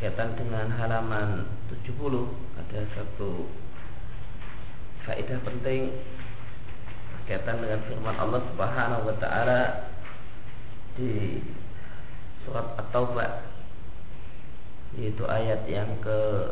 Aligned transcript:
berkaitan 0.00 0.32
dengan 0.32 0.72
halaman 0.80 1.44
70 1.68 1.92
ada 2.56 2.80
satu 2.96 3.44
faedah 5.04 5.36
penting 5.44 5.92
berkaitan 7.20 7.60
dengan 7.60 7.84
firman 7.84 8.16
Allah 8.16 8.40
Subhanahu 8.48 9.12
wa 9.12 9.16
taala 9.20 9.92
di 10.96 11.44
surat 12.48 12.80
At-Taubah 12.80 13.44
yaitu 14.96 15.20
ayat 15.28 15.68
yang 15.68 15.92
ke 16.00 16.48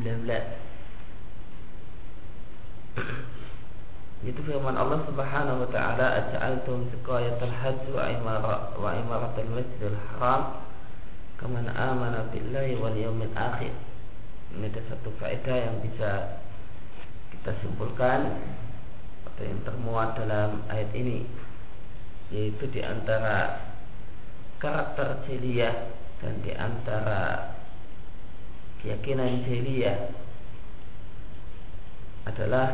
19 0.00 0.24
itu 4.32 4.40
firman 4.48 4.80
Allah 4.80 5.04
Subhanahu 5.04 5.68
wa 5.68 5.68
taala 5.68 6.24
aj'altum 6.24 6.88
siqayatal 6.88 7.52
hajj 7.52 7.84
wa 7.92 8.08
imara 8.08 8.72
wa 8.80 8.96
imaratal 8.96 9.52
masjidil 9.52 10.00
haram 10.16 10.69
kaman 11.40 11.72
amana 11.72 12.28
billahi 12.28 12.76
wal 12.76 12.92
yawmil 12.92 13.32
akhir. 13.32 13.72
Ini 14.52 14.68
ada 14.68 14.82
satu 14.92 15.08
faedah 15.16 15.56
yang 15.56 15.80
bisa 15.80 16.36
kita 17.32 17.56
simpulkan 17.64 18.36
atau 19.24 19.42
yang 19.48 19.60
termuat 19.64 20.20
dalam 20.20 20.60
ayat 20.68 20.92
ini 20.92 21.24
yaitu 22.30 22.68
di 22.70 22.84
antara 22.84 23.58
karakter 24.60 25.24
jeliah 25.26 25.72
dan 26.20 26.36
di 26.44 26.52
antara 26.52 27.56
keyakinan 28.84 29.42
jeliah 29.48 30.12
adalah 32.28 32.68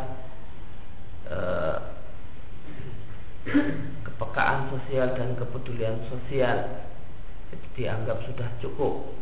eh, 1.31 1.79
kepekaan 4.03 4.75
sosial 4.75 5.15
dan 5.15 5.39
kepedulian 5.39 6.03
sosial 6.11 6.86
dianggap 7.77 8.25
sudah 8.27 8.49
cukup. 8.59 9.13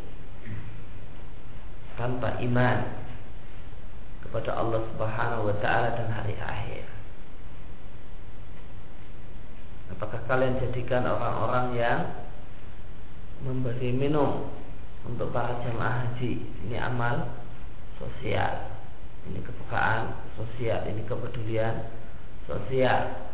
Tanpa 1.94 2.38
iman 2.42 2.78
kepada 4.26 4.50
Allah 4.58 4.82
Subhanahu 4.94 5.46
wa 5.46 5.56
taala 5.62 5.94
dan 5.94 6.08
hari 6.10 6.34
akhir. 6.34 6.84
Apakah 9.94 10.20
kalian 10.26 10.58
jadikan 10.58 11.06
orang-orang 11.06 11.66
yang 11.78 12.00
memberi 13.46 13.94
minum 13.94 14.50
untuk 15.06 15.30
para 15.30 15.60
jemaah 15.62 16.08
haji? 16.08 16.40
Ini 16.66 16.76
amal 16.82 17.30
sosial, 18.00 18.74
ini 19.30 19.38
kepekaan 19.44 20.18
sosial, 20.34 20.82
ini 20.90 21.04
kepedulian 21.06 21.94
sosial 22.48 23.30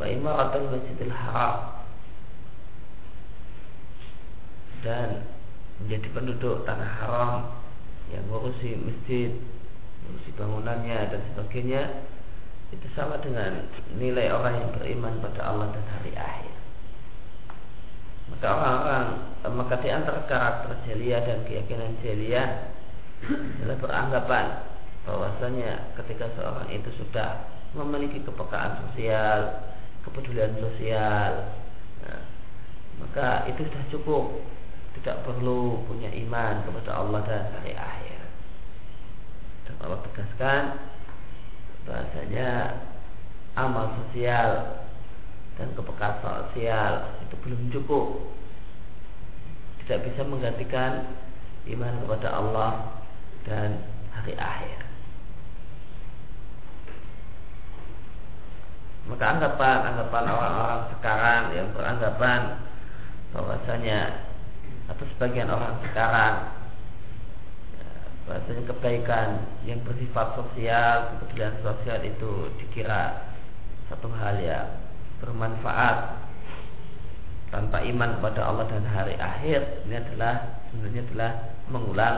wa 0.00 0.04
imaratul 0.08 0.72
masjidil 0.72 1.12
haram 1.12 1.84
dan 4.82 5.22
menjadi 5.82 6.08
penduduk 6.10 6.66
tanah 6.66 6.90
haram 7.02 7.34
yang 8.10 8.22
ngurusi 8.28 8.76
masjid, 8.82 9.30
ngurusi 10.04 10.30
bangunannya 10.34 10.98
dan 11.10 11.20
sebagainya 11.32 11.82
itu 12.72 12.86
sama 12.96 13.20
dengan 13.20 13.68
nilai 14.00 14.32
orang 14.32 14.54
yang 14.58 14.70
beriman 14.74 15.20
pada 15.20 15.40
Allah 15.44 15.68
dan 15.76 15.84
hari 15.92 16.12
akhir. 16.16 16.54
Maka 18.32 18.46
orang-orang 18.48 19.06
maka 19.52 19.74
di 19.84 19.88
antara 19.92 20.20
karakter 20.24 20.72
jelia 20.88 21.20
dan 21.20 21.44
keyakinan 21.44 22.00
jelia 22.00 22.72
adalah 23.28 23.76
beranggapan 23.76 24.46
bahwasanya 25.04 25.92
ketika 26.00 26.32
seorang 26.38 26.70
itu 26.72 26.88
sudah 26.96 27.44
memiliki 27.76 28.24
kepekaan 28.24 28.78
sosial, 28.88 29.62
kepedulian 30.06 30.54
sosial. 30.58 31.54
Nah, 32.02 32.22
maka 33.02 33.46
itu 33.50 33.66
sudah 33.66 33.84
cukup. 33.90 34.24
Tidak 35.00 35.24
perlu 35.24 35.82
punya 35.88 36.12
iman 36.12 36.62
kepada 36.68 36.90
Allah 37.00 37.20
dan 37.24 37.42
hari 37.58 37.72
akhir. 37.72 38.20
Dan 39.66 39.74
Allah 39.80 40.00
tegaskan 40.04 40.62
bahasanya 41.82 42.50
amal 43.58 43.90
sosial 44.04 44.78
dan 45.58 45.68
kepekaan 45.74 46.20
sosial 46.22 46.92
itu 47.24 47.34
belum 47.40 47.62
cukup. 47.72 48.06
Tidak 49.82 49.98
bisa 50.06 50.22
menggantikan 50.22 51.18
iman 51.66 51.94
kepada 52.06 52.28
Allah 52.30 52.70
dan 53.42 53.82
hari 54.14 54.38
akhir 54.38 54.81
maka 59.10 59.24
anggapan 59.34 59.78
anggapan 59.82 60.24
orang-orang 60.30 60.82
sekarang 60.94 61.42
yang 61.54 61.68
beranggapan 61.74 62.40
bahwasanya 63.34 64.00
atau 64.86 65.04
sebagian 65.16 65.50
orang 65.50 65.74
sekarang 65.82 66.34
ya, 67.74 67.88
bahwasanya 68.28 68.62
kebaikan 68.70 69.28
yang 69.66 69.80
bersifat 69.82 70.38
sosial 70.38 71.18
kepedulian 71.18 71.54
sosial 71.64 71.98
itu 72.06 72.32
dikira 72.62 73.32
satu 73.90 74.06
hal 74.14 74.38
yang 74.38 74.68
bermanfaat 75.18 76.22
tanpa 77.52 77.84
iman 77.84 78.16
kepada 78.16 78.40
Allah 78.48 78.64
dan 78.72 78.88
hari 78.88 79.14
akhir. 79.20 79.84
Ini 79.84 80.00
adalah 80.00 80.64
sebenarnya 80.72 81.02
adalah 81.12 81.32
mengulang 81.68 82.16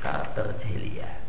karakter 0.00 0.56
jahiliyah 0.64 1.28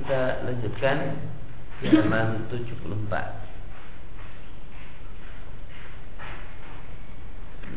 kita 0.00 0.39
lanjutkan 0.50 0.98
di 1.78 1.86
halaman 1.94 2.50
74. 2.50 3.06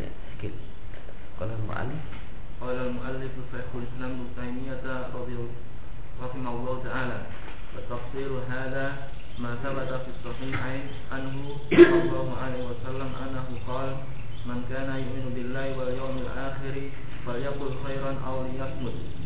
Ya, 0.02 0.10
sedikit. 0.10 0.54
Kalau 1.38 1.54
mu'alif. 1.70 2.02
Qala 2.58 2.90
al-mu'allif 2.90 3.34
Syekhul 3.54 3.86
Islam 3.86 4.18
Ibnu 4.18 4.34
Taimiyah 4.34 4.82
rahimahullah 6.22 6.76
taala 6.86 7.20
wa 7.74 7.82
tafsir 7.90 8.30
hadha 8.48 9.10
ma 9.42 9.58
thabata 9.66 10.06
fi 10.06 10.12
sahihain 10.22 10.94
anhu 11.10 11.58
sallallahu 11.74 12.38
alaihi 12.38 12.70
wasallam 12.70 13.12
annahu 13.18 13.58
qala 13.66 14.06
man 14.46 14.62
kana 14.70 15.02
yu'minu 15.02 15.34
billahi 15.34 15.74
wal 15.74 15.90
yawmil 15.90 16.30
akhir 16.30 16.94
falyaqul 17.26 17.76
khairan 17.82 18.22
aw 18.22 18.46
liyasmut 18.46 18.94
wa 18.94 19.23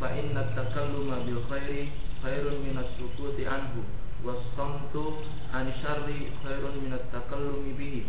fa 0.00 0.08
inna 0.16 0.40
at-takalluma 0.40 1.24
bil 1.28 1.44
khairi 1.48 1.92
khairun 2.24 2.64
minat 2.64 2.88
sukuti 2.96 3.44
anhu 3.44 3.84
wasamtu 4.24 5.20
an 5.52 5.68
syarri 5.84 6.32
khairun 6.42 6.80
minat 6.80 7.04
takallumi 7.12 7.76
bihi. 7.76 8.02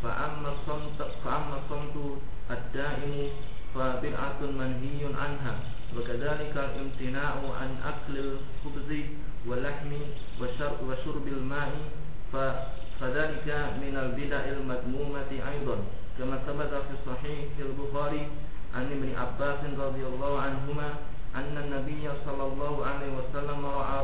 Fa 0.00 0.10
amma 0.28 0.56
samtu 0.64 1.04
fa 1.22 1.30
amma 1.40 1.60
samtu 1.68 2.20
ad-da'imu 2.48 3.28
fa 3.72 4.00
bid'atun 4.00 4.56
manhiyun 4.56 5.12
anha 5.16 5.60
wa 5.92 6.00
kadzalika 6.02 6.72
imtina'u 6.80 7.52
an 7.52 7.80
aklil 7.84 8.40
khubzi 8.62 9.16
wa 9.44 9.56
lahmi 9.60 10.00
wa 10.40 10.48
syarb 10.56 10.80
wa 10.82 10.96
syurbil 11.04 11.40
ma'i 11.40 11.88
fa 12.32 12.72
fadzalika 12.98 13.76
min 13.80 13.96
al-bid'il 13.96 14.62
madmumati 14.64 15.40
aidan 15.42 15.84
kama 16.18 16.38
thabata 16.46 16.86
fi 16.88 16.94
sahih 17.04 17.50
al-bukhari 17.58 18.30
an 18.74 18.90
ibn 18.92 19.14
Abbas 19.16 19.60
radhiyallahu 19.64 20.36
anhuma 20.38 20.88
أن 21.34 21.58
النبي 21.58 22.06
صلى 22.26 22.44
الله 22.46 22.74
عليه 22.86 23.10
وسلم 23.18 23.58
رأى 23.66 23.98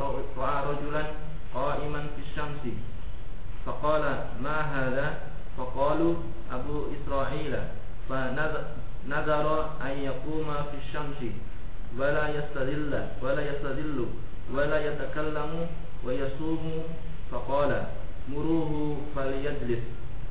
رجلا 0.66 1.03
قائما 1.54 2.00
في 2.14 2.20
الشمس. 2.26 2.75
فقال 3.66 4.03
ما 4.42 4.59
هذا؟ 4.74 5.30
فقالوا 5.56 6.15
أبو 6.50 6.77
إسرائيل. 6.91 7.54
فنذر 8.10 9.47
أن 9.86 9.95
يقوم 10.10 10.48
في 10.71 10.77
الشمس. 10.83 11.21
ولا 11.98 12.24
يستدل 12.34 12.92
ولا 13.22 13.42
يستدل 13.47 13.98
ولا 14.54 14.78
يتكلم 14.86 15.66
ويصوم. 16.04 16.65
فقال 17.30 17.71
مروه 18.28 18.97
فليجلس 19.15 19.84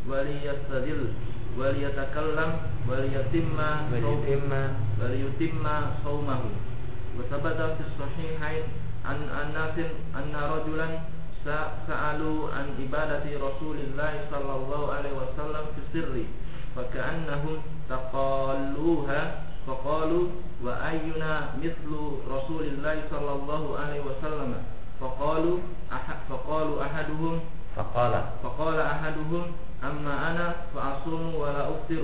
وليستدل 0.10 1.02
وليتكلم 1.59 2.51
وليتم 2.89 3.59
وليتم 5.01 5.65
صومه 6.05 6.41
وثبت 7.19 7.59
في 7.77 7.83
الصحيحين 7.89 8.63
عن 9.05 9.17
الناس 9.43 9.77
أن 10.17 10.35
رجلا 10.55 10.89
سألوا 11.89 12.51
عن 12.51 12.67
عبادة 12.81 13.25
رسول 13.47 13.77
الله 13.77 14.13
صلى 14.31 14.53
الله 14.57 14.93
عليه 14.93 15.13
وسلم 15.13 15.65
في 15.75 15.81
السر 15.85 16.15
فكأنهم 16.77 17.57
تقالوها 17.91 19.43
فقالوا 19.67 20.27
وأينا 20.65 21.49
مثل 21.63 21.91
رسول 22.31 22.63
الله 22.65 23.03
صلى 23.11 23.33
الله 23.33 23.79
عليه 23.79 24.01
وسلم 24.01 24.55
فقالوا 25.01 25.59
فقالوا 26.31 26.83
أحدهم 26.83 27.41
فقال 27.77 28.25
فقال 28.43 28.81
أحدهم 28.81 29.43
أما 29.84 30.32
أنا 30.32 30.56
فأصوم 30.76 31.36
ولا 31.36 31.62
أفطر. 31.70 32.04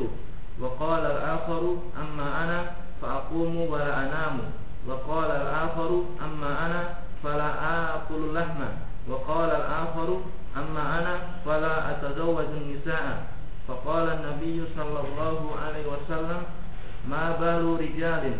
وقال 0.62 1.06
الآخر 1.06 1.78
أما 2.02 2.44
أنا 2.44 2.72
فأقوم 3.02 3.56
ولا 3.58 4.00
أنام. 4.00 4.40
وقال 4.88 5.32
الآخر 5.32 6.02
أما 6.26 6.66
أنا 6.66 6.94
فلا 7.24 7.50
آكل 7.96 8.16
اللحم 8.16 8.62
وقال 9.10 9.50
الآخر 9.50 10.20
أما 10.58 11.00
أنا 11.00 11.20
فلا 11.46 11.92
أتزوج 11.92 12.46
النساء 12.62 13.24
فقال 13.68 14.10
النبي 14.10 14.64
صلى 14.78 15.00
الله 15.00 15.52
عليه 15.66 15.86
وسلم 15.88 16.44
ما 17.10 17.32
بال 17.40 17.80
رجال؟ 17.80 18.34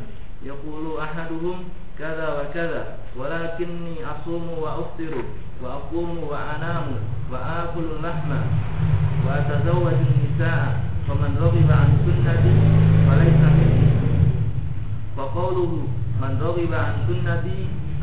يقول 0.44 1.00
أحدهم 1.00 1.70
كذا 2.00 2.28
وكذا 2.42 2.98
ولكني 3.18 3.96
أصوم 4.06 4.50
وأفطر 4.62 5.24
وأقوم 5.64 6.24
وأنام. 6.24 6.88
وآكل 7.33 7.85
اللحم 7.97 8.31
وأتزوج 9.27 9.93
النساء 10.11 10.81
فمن 11.09 11.31
رغب 11.43 11.69
عن 11.81 11.89
سنتي 12.07 12.55
فليس 13.07 13.41
مني 13.57 13.91
فقوله 15.17 15.73
من 16.23 16.33
رغب 16.43 16.73
عن 16.75 16.95
سنتي 17.09 17.61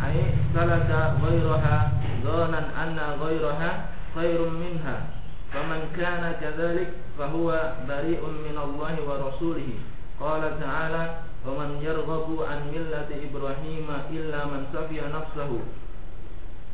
أي 0.07 0.17
سلك 0.55 0.89
غيرها 1.23 1.91
ظانا 2.23 2.59
أن 2.83 2.99
غيرها 3.23 3.85
خير 4.15 4.39
منها 4.49 4.97
فمن 5.53 5.81
كان 5.97 6.23
كذلك 6.41 6.89
فهو 7.19 7.47
بريء 7.89 8.21
من 8.45 8.57
الله 8.63 8.95
ورسوله 9.07 9.69
قال 10.21 10.41
تعالى 10.59 11.03
ومن 11.47 11.69
يرغب 11.81 12.27
عن 12.49 12.59
ملة 12.75 13.09
إبراهيم 13.29 13.87
إلا 14.11 14.45
من 14.45 14.61
سفي 14.73 15.01
نفسه 15.15 15.51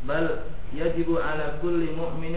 بل 0.07 0.29
يجب 0.73 1.09
على 1.27 1.45
كل 1.61 1.81
مؤمن 1.97 2.35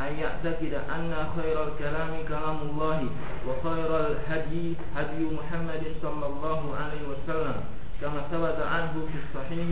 أن 0.00 0.10
يعتقد 0.18 0.72
أن 0.96 1.12
خير 1.36 1.56
الكلام 1.68 2.12
كلام 2.28 2.58
الله 2.68 2.98
وخير 3.46 3.90
الهدي 4.06 4.74
هدي 4.96 5.22
محمد 5.38 5.82
صلى 6.02 6.26
الله 6.26 6.60
عليه 6.80 7.02
وسلم 7.12 7.56
كما 8.00 8.20
ثبت 8.32 8.58
عنه 8.66 8.94
في 9.12 9.16
الصحيح 9.22 9.68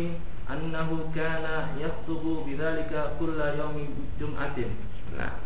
أنه 0.51 0.89
كان 1.17 1.47
يخطب 1.79 2.25
بذلك 2.47 2.93
كل 3.21 3.39
يوم 3.59 3.77
جمعة 4.21 4.59
Nah. 5.13 5.37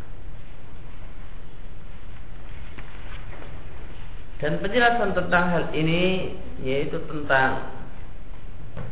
Dan 4.38 4.62
penjelasan 4.62 5.10
tentang 5.16 5.44
hal 5.50 5.64
ini 5.74 6.36
yaitu 6.62 7.02
tentang 7.10 7.72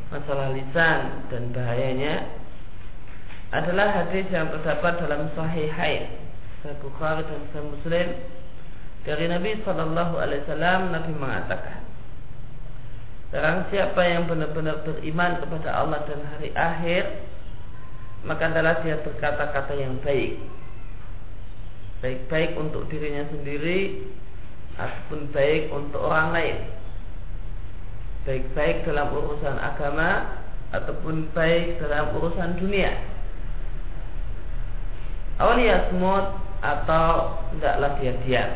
masalah 0.09 0.51
lisan 0.57 1.29
dan 1.29 1.53
bahayanya 1.53 2.27
adalah 3.50 4.06
hadis 4.06 4.30
yang 4.30 4.54
terdapat 4.54 5.02
dalam 5.02 5.26
Sahihain 5.34 6.06
Sahih 6.62 6.78
Bukhari 6.86 7.26
dan 7.26 7.42
Sahih 7.50 7.66
Muslim. 7.66 8.08
Dari 9.08 9.26
Nabi 9.26 9.58
Shallallahu 9.64 10.22
Alaihi 10.22 10.44
Wasallam 10.46 10.92
Nabi 10.92 11.12
mengatakan 11.16 11.82
Barang 13.32 13.66
siapa 13.72 14.02
yang 14.06 14.28
benar-benar 14.28 14.84
beriman 14.84 15.40
kepada 15.40 15.70
Allah 15.72 16.04
dan 16.06 16.20
hari 16.36 16.52
akhir 16.54 17.26
Maka 18.28 18.52
adalah 18.52 18.84
dia 18.84 19.00
berkata-kata 19.00 19.74
yang 19.80 19.96
baik. 20.04 20.44
Baik-baik 22.04 22.60
untuk 22.60 22.86
dirinya 22.92 23.24
sendiri 23.32 24.04
Ataupun 24.78 25.32
baik 25.32 25.72
untuk 25.74 26.04
orang 26.06 26.36
lain. 26.36 26.58
Baik-baik 28.28 28.84
dalam 28.84 29.10
urusan 29.16 29.58
agama 29.58 30.38
Ataupun 30.76 31.32
baik 31.32 31.82
dalam 31.82 32.14
urusan 32.20 32.62
dunia 32.62 33.19
Awalnya 35.40 35.88
smooth 35.90 36.28
atau 36.60 37.40
tidaklah 37.56 37.92
dia 38.04 38.14
diam. 38.28 38.52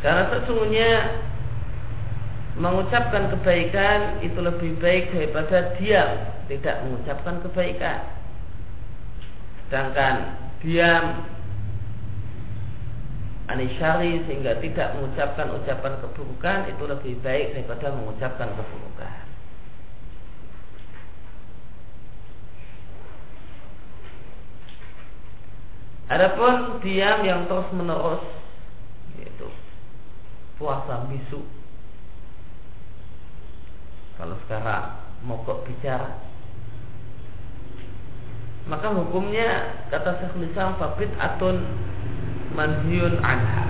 Karena 0.00 0.22
sesungguhnya 0.32 0.90
mengucapkan 2.60 3.32
kebaikan 3.36 4.20
itu 4.24 4.36
lebih 4.40 4.76
baik 4.80 5.12
daripada 5.12 5.76
diam 5.76 6.08
tidak 6.48 6.76
mengucapkan 6.84 7.40
kebaikan. 7.40 8.00
Sedangkan 9.64 10.14
diam 10.60 11.24
anisyari 13.48 14.24
sehingga 14.24 14.56
tidak 14.60 14.96
mengucapkan 14.96 15.52
ucapan 15.52 15.92
keburukan 16.00 16.58
itu 16.68 16.84
lebih 16.84 17.14
baik 17.20 17.52
daripada 17.56 17.92
mengucapkan 17.92 18.48
keburukan. 18.56 19.23
Adapun 26.04 26.84
diam 26.84 27.24
yang 27.24 27.48
terus 27.48 27.68
menerus 27.72 28.20
yaitu 29.16 29.48
puasa 30.60 31.08
bisu. 31.08 31.40
Kalau 34.20 34.36
sekarang 34.46 35.00
mogok 35.24 35.64
bicara? 35.64 36.20
Maka 38.64 38.92
hukumnya 38.92 39.76
kata 39.92 40.20
Syekhul 40.20 40.48
Islam 40.48 40.76
fabit 40.80 41.12
atun 41.20 41.64
manhiyun 42.56 43.20
anha. 43.20 43.64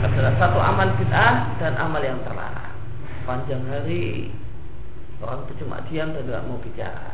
Adalah 0.00 0.34
satu 0.40 0.58
amal 0.58 0.88
bid'ah 0.96 1.60
dan 1.60 1.76
amal 1.76 2.00
yang 2.00 2.18
terlarang. 2.24 2.74
Panjang 3.28 3.62
hari 3.68 4.32
orang 5.20 5.44
itu 5.46 5.52
cuma 5.62 5.84
diam 5.86 6.10
dan 6.16 6.24
tidak 6.24 6.46
mau 6.48 6.58
bicara. 6.58 7.12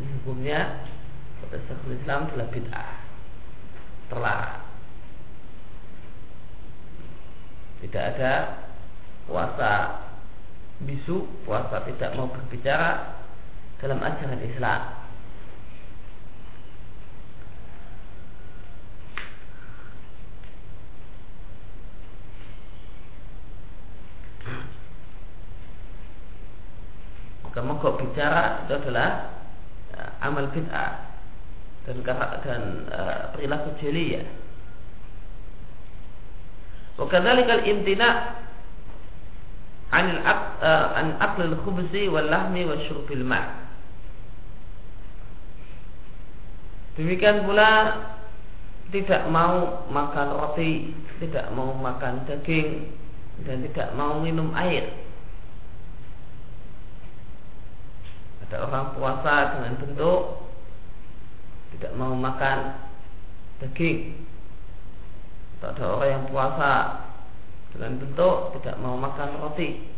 Ini 0.00 0.06
hukumnya 0.22 0.60
kata 1.42 1.56
Syekhul 1.66 1.98
Islam 1.98 2.30
adalah 2.30 2.48
bid'ah 2.50 2.90
terlarang 4.08 4.62
tidak 7.82 8.04
ada 8.14 8.32
puasa 9.26 9.72
bisu 10.86 11.26
puasa 11.42 11.82
tidak 11.86 12.14
mau 12.14 12.30
berbicara 12.30 13.18
dalam 13.82 13.98
ajaran 13.98 14.38
Islam. 14.46 14.82
Maka 27.42 27.60
mogok 27.60 28.00
bicara 28.00 28.64
itu 28.64 28.72
adalah 28.78 29.10
uh, 29.98 30.10
amal 30.24 30.48
bid'ah 30.54 31.11
dan 31.82 31.98
dan 32.46 32.62
uh, 32.94 33.34
perilaku 33.34 33.74
jeli 33.82 34.18
ya. 34.20 34.24
Wakadzalikal 37.00 37.66
imtina 37.66 38.38
anil 39.90 40.20
uh, 40.22 40.86
an 40.94 41.18
aqlil 41.18 41.56
khubzi 41.66 42.06
wal 42.06 42.28
lahmi 42.28 42.62
wa 42.68 42.78
syurbil 42.86 43.24
ma. 43.26 43.42
Demikian 46.92 47.48
pula 47.48 47.98
tidak 48.92 49.24
mau 49.32 49.88
makan 49.88 50.28
roti, 50.36 50.92
tidak 51.24 51.48
mau 51.56 51.72
makan 51.72 52.28
daging 52.28 52.92
dan 53.48 53.64
tidak 53.64 53.88
mau 53.96 54.20
minum 54.20 54.52
air. 54.52 54.92
Ada 58.44 58.68
orang 58.68 58.86
puasa 58.92 59.56
dengan 59.56 59.80
bentuk 59.80 60.41
tidak 61.76 61.92
mau 61.96 62.12
makan 62.12 62.78
daging. 63.64 64.28
Atau 65.62 65.70
ada 65.70 65.84
orang 65.94 66.10
yang 66.10 66.24
puasa. 66.28 66.72
Dengan 67.72 67.92
bentuk 67.96 68.36
tidak 68.60 68.76
mau 68.84 69.00
makan 69.00 69.28
roti. 69.40 69.88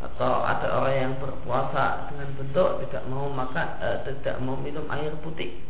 Atau 0.00 0.32
ada 0.40 0.80
orang 0.80 0.96
yang 0.96 1.14
berpuasa 1.20 2.08
dengan 2.08 2.32
bentuk 2.40 2.80
tidak 2.88 3.04
mau 3.12 3.28
makan 3.28 3.66
eh, 3.84 3.96
tidak 4.08 4.40
mau 4.40 4.56
minum 4.56 4.88
air 4.88 5.12
putih. 5.20 5.60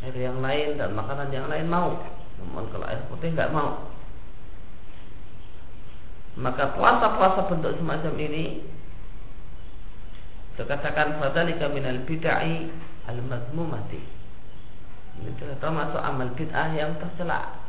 Air 0.00 0.16
yang 0.16 0.40
lain 0.40 0.80
dan 0.80 0.96
makanan 0.96 1.28
yang 1.28 1.52
lain 1.52 1.68
mau. 1.68 2.00
Namun 2.40 2.72
kalau 2.72 2.88
air 2.88 3.04
putih 3.12 3.36
nggak 3.36 3.52
mau. 3.52 3.92
Maka 6.40 6.72
puasa-puasa 6.72 7.52
bentuk 7.52 7.76
semacam 7.76 8.14
ini 8.16 8.64
dikatakan 10.56 11.16
fadzalika 11.16 11.72
minal 11.72 12.00
bid'ai 12.04 12.68
al-mazmumati. 13.10 14.02
Ini 15.20 15.30
termasuk 15.58 16.00
amal 16.00 16.30
bid'ah 16.38 16.70
yang 16.72 16.94
tercela. 16.96 17.60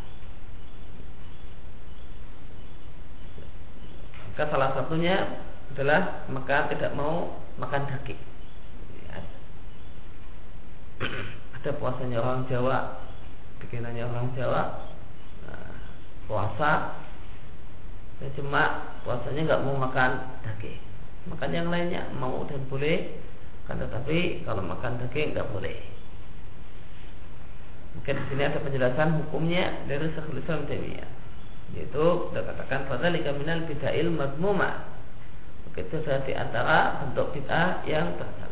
Maka 4.31 4.43
salah 4.47 4.71
satunya 4.77 5.15
adalah 5.75 6.23
maka 6.31 6.71
tidak 6.71 6.95
mau 6.95 7.41
makan 7.59 7.83
daging. 7.89 8.21
Ada 11.61 11.77
puasanya 11.77 12.21
orang 12.21 12.45
Jawa, 12.45 13.01
bikinannya 13.59 14.05
orang 14.05 14.33
Jawa, 14.37 14.61
nah, 15.45 15.73
puasa 16.29 17.01
saya 18.21 18.37
cuma 18.37 18.93
puasanya 19.01 19.49
nggak 19.49 19.63
mau 19.65 19.81
makan 19.81 20.11
daging 20.45 20.77
makan 21.25 21.49
yang 21.57 21.67
lainnya 21.73 22.05
mau 22.21 22.45
dan 22.45 22.61
boleh 22.69 23.17
kan 23.71 23.79
tetapi 23.79 24.43
kalau 24.43 24.59
makan 24.67 24.99
daging 24.99 25.31
nggak 25.31 25.47
boleh. 25.55 25.79
Mungkin 27.95 28.19
di 28.19 28.23
sini 28.27 28.43
ada 28.43 28.59
penjelasan 28.59 29.23
hukumnya 29.23 29.87
dari 29.87 30.11
Syekhul 30.11 30.43
Islam 30.43 30.67
Taimiyah. 30.67 31.09
Yaitu 31.79 32.03
sudah 32.27 32.43
katakan 32.43 32.91
pada 32.91 33.07
minal 33.15 33.63
bid'ail 33.63 34.11
madmuma. 34.11 34.91
Itu 35.71 36.03
adalah 36.03 36.27
di 36.27 36.33
antara 36.35 36.77
bentuk 36.99 37.31
bid'ah 37.31 37.87
yang 37.87 38.11
tercela 38.19 38.51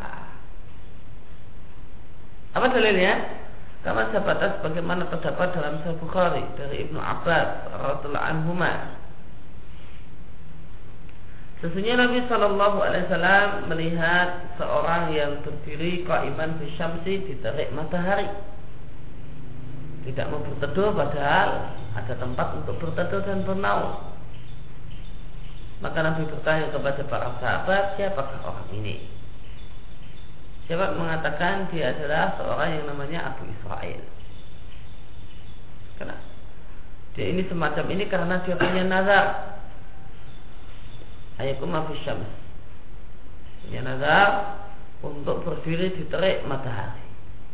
apa 2.50 2.66
dalilnya? 2.74 3.14
Kama 3.86 4.12
sahabat 4.12 4.60
bagaimana 4.60 5.08
terdapat 5.08 5.56
dalam 5.56 5.80
Sahih 5.86 5.96
Bukhari 6.04 6.44
dari 6.60 6.84
Ibnu 6.84 7.00
Abbas 7.00 7.72
radhiyallahu 7.72 8.28
anhuma. 8.28 8.99
Sesungguhnya 11.60 12.00
Nabi 12.00 12.24
Shallallahu 12.32 12.78
Alaihi 12.80 13.04
Wasallam 13.12 13.48
melihat 13.68 14.56
seorang 14.56 15.12
yang 15.12 15.44
berdiri 15.44 16.08
qaiman 16.08 16.56
fi 16.56 16.66
syamsi 16.80 17.20
di 17.20 17.36
terik 17.44 17.76
matahari. 17.76 18.32
Tidak 20.08 20.26
mau 20.32 20.40
berteduh 20.40 20.96
padahal 20.96 21.76
ada 22.00 22.14
tempat 22.16 22.48
untuk 22.64 22.80
berteduh 22.80 23.22
dan 23.28 23.44
bernaung. 23.44 24.08
Maka 25.84 26.00
Nabi 26.00 26.32
bertanya 26.32 26.72
kepada 26.72 27.04
para 27.12 27.28
sahabat, 27.44 27.84
siapakah 28.00 28.40
orang 28.44 28.68
ini? 28.76 29.04
Siapa 30.68 30.96
mengatakan 30.96 31.68
dia 31.74 31.92
adalah 31.92 32.40
seorang 32.40 32.70
yang 32.78 32.86
namanya 32.88 33.36
Abu 33.36 33.48
Israel. 33.52 34.04
Kenapa? 36.00 36.24
Dia 37.18 37.26
ini 37.36 37.44
semacam 37.52 37.86
ini 37.90 38.06
karena 38.08 38.40
dia 38.48 38.56
punya 38.56 38.86
nazar. 38.86 39.49
Ayakum 41.40 41.72
Abu 41.72 41.96
Syams. 42.04 42.28
Nazar 43.70 44.60
untuk 45.00 45.46
berdiri 45.48 45.96
di 45.96 46.04
terik 46.12 46.44
matahari. 46.44 47.06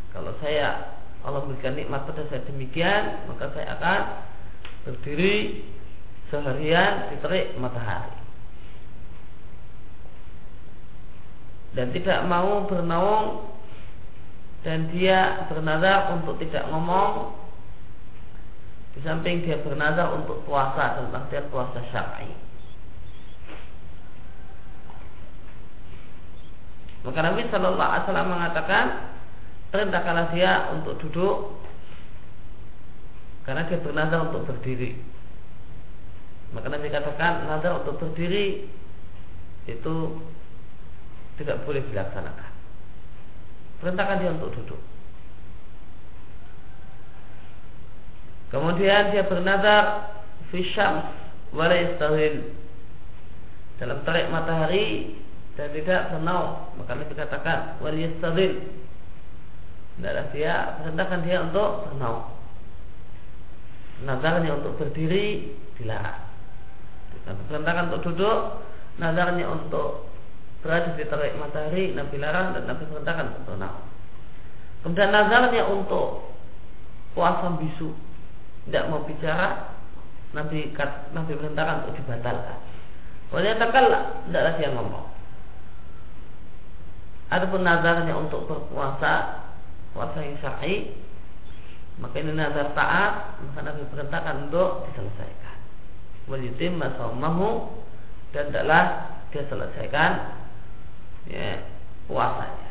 Kalau 0.10 0.34
saya 0.42 0.98
Allah 1.22 1.44
memberikan 1.44 1.76
nikmat 1.78 2.08
pada 2.08 2.24
saya 2.30 2.42
demikian, 2.50 3.30
maka 3.30 3.52
saya 3.54 3.78
akan 3.78 4.02
berdiri 4.90 5.66
seharian 6.34 7.14
di 7.14 7.18
terik 7.22 7.54
matahari. 7.62 8.26
dan 11.76 11.92
tidak 11.92 12.24
mau 12.26 12.64
bernaung 12.66 13.52
dan 14.64 14.90
dia 14.90 15.46
bernazar 15.52 16.16
untuk 16.18 16.40
tidak 16.42 16.66
ngomong 16.72 17.36
di 18.96 19.04
samping 19.04 19.44
dia 19.44 19.60
bernazar 19.60 20.16
untuk 20.16 20.42
puasa 20.48 21.04
dan 21.04 21.12
artian 21.12 21.46
puasa 21.52 21.84
syar'i. 21.92 22.32
Maka 27.06 27.20
Nabi 27.22 27.46
Shallallahu 27.54 27.86
Alaihi 27.86 28.04
Wasallam 28.10 28.30
mengatakan 28.34 28.86
perintahkanlah 29.70 30.28
dia 30.34 30.74
untuk 30.74 30.98
duduk 31.06 31.54
karena 33.46 33.70
dia 33.70 33.78
bernazar 33.78 34.26
untuk 34.26 34.50
berdiri. 34.50 34.98
Maka 36.50 36.66
Nabi 36.66 36.90
katakan 36.90 37.46
nazar 37.46 37.78
untuk 37.86 38.02
berdiri 38.02 38.66
itu 39.70 39.96
tidak 41.38 41.62
boleh 41.68 41.86
dilaksanakan. 41.94 42.52
Perintahkan 43.84 44.18
dia 44.24 44.32
untuk 44.34 44.50
duduk. 44.58 44.82
Kemudian 48.50 49.12
dia 49.14 49.28
bernazar 49.28 50.16
fisyams 50.50 51.12
wala 51.52 51.76
dalam 53.76 54.00
terik 54.08 54.32
matahari 54.32 55.20
dan 55.56 55.68
tidak 55.72 56.02
bernaung 56.12 56.72
maka 56.80 56.92
Nabi 56.96 57.14
katakan 57.16 57.60
wal 57.80 57.96
yastahil 57.96 58.54
tidaklah 59.96 60.26
dia 60.36 60.54
perintahkan 60.80 61.20
dia 61.24 61.38
untuk 61.44 61.70
bernaung 61.90 62.28
nazarnya 64.04 64.52
untuk 64.60 64.76
berdiri 64.76 65.56
dilarang 65.80 66.24
perintahkan 67.48 67.84
untuk 67.92 68.02
duduk 68.12 68.40
nazarnya 69.00 69.46
untuk 69.52 70.16
berada 70.66 70.98
di 70.98 71.06
terik 71.06 71.38
matahari 71.38 71.94
Nabi 71.94 72.18
larang 72.18 72.58
dan 72.58 72.66
Nabi 72.66 72.90
perintahkan 72.90 73.38
untuk 73.38 73.56
naum. 73.62 73.86
Kemudian 74.82 75.14
nazarnya 75.14 75.64
untuk 75.70 76.34
puasa 77.14 77.54
bisu 77.62 77.94
tidak 78.66 78.90
mau 78.90 79.06
bicara 79.06 79.78
Nabi 80.34 80.74
Nabi 81.14 81.32
perintahkan 81.38 81.76
untuk 81.86 81.96
dibatalkan. 82.02 82.58
Kalau 83.30 83.42
takalla 83.62 84.00
tidaklah 84.26 84.54
dia 84.58 84.70
ngomong. 84.74 85.06
Adapun 87.34 87.66
nazarnya 87.66 88.14
untuk 88.14 88.46
berpuasa 88.46 89.46
puasa 89.96 90.18
yang 90.22 90.38
syar'i 90.44 90.94
maka 91.96 92.20
ini 92.20 92.36
nazar 92.36 92.76
taat 92.76 93.40
maka 93.40 93.60
Nabi 93.72 93.88
perintahkan 93.88 94.52
untuk 94.52 94.92
diselesaikan. 94.92 95.58
Wajidim 96.28 96.76
masamahu 96.76 97.72
dan 98.36 98.52
adalah 98.52 98.84
dia 99.32 99.44
selesaikan 99.48 100.12
ya, 101.32 101.64
puasanya. 102.12 102.65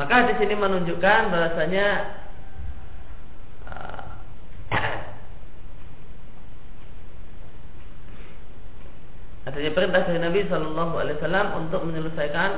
Maka 0.00 0.32
di 0.32 0.40
sini 0.40 0.56
menunjukkan 0.56 1.20
bahasanya 1.28 2.16
uh, 3.68 4.00
adanya 9.52 9.70
perintah 9.76 10.08
dari 10.08 10.24
Nabi 10.24 10.48
Shallallahu 10.48 10.96
Alaihi 10.96 11.20
Wasallam 11.20 11.46
untuk 11.60 11.84
menyelesaikan 11.84 12.50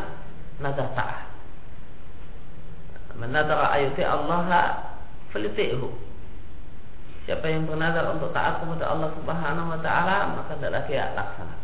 nazar 0.63 0.95
ta'ah. 0.95 1.27
Menadara 3.19 3.75
ayuti 3.75 4.07
Allah 4.07 4.79
Feliti'hu 5.35 6.13
Siapa 7.23 7.47
yang 7.47 7.71
bernazar 7.71 8.03
untuk 8.11 8.35
taat 8.35 8.59
kepada 8.59 8.91
Allah 8.91 9.15
Subhanahu 9.15 9.71
wa 9.71 9.79
taala, 9.79 10.43
maka 10.43 10.59
adalah 10.59 10.83
dia 10.91 11.07
laksanakan. 11.15 11.62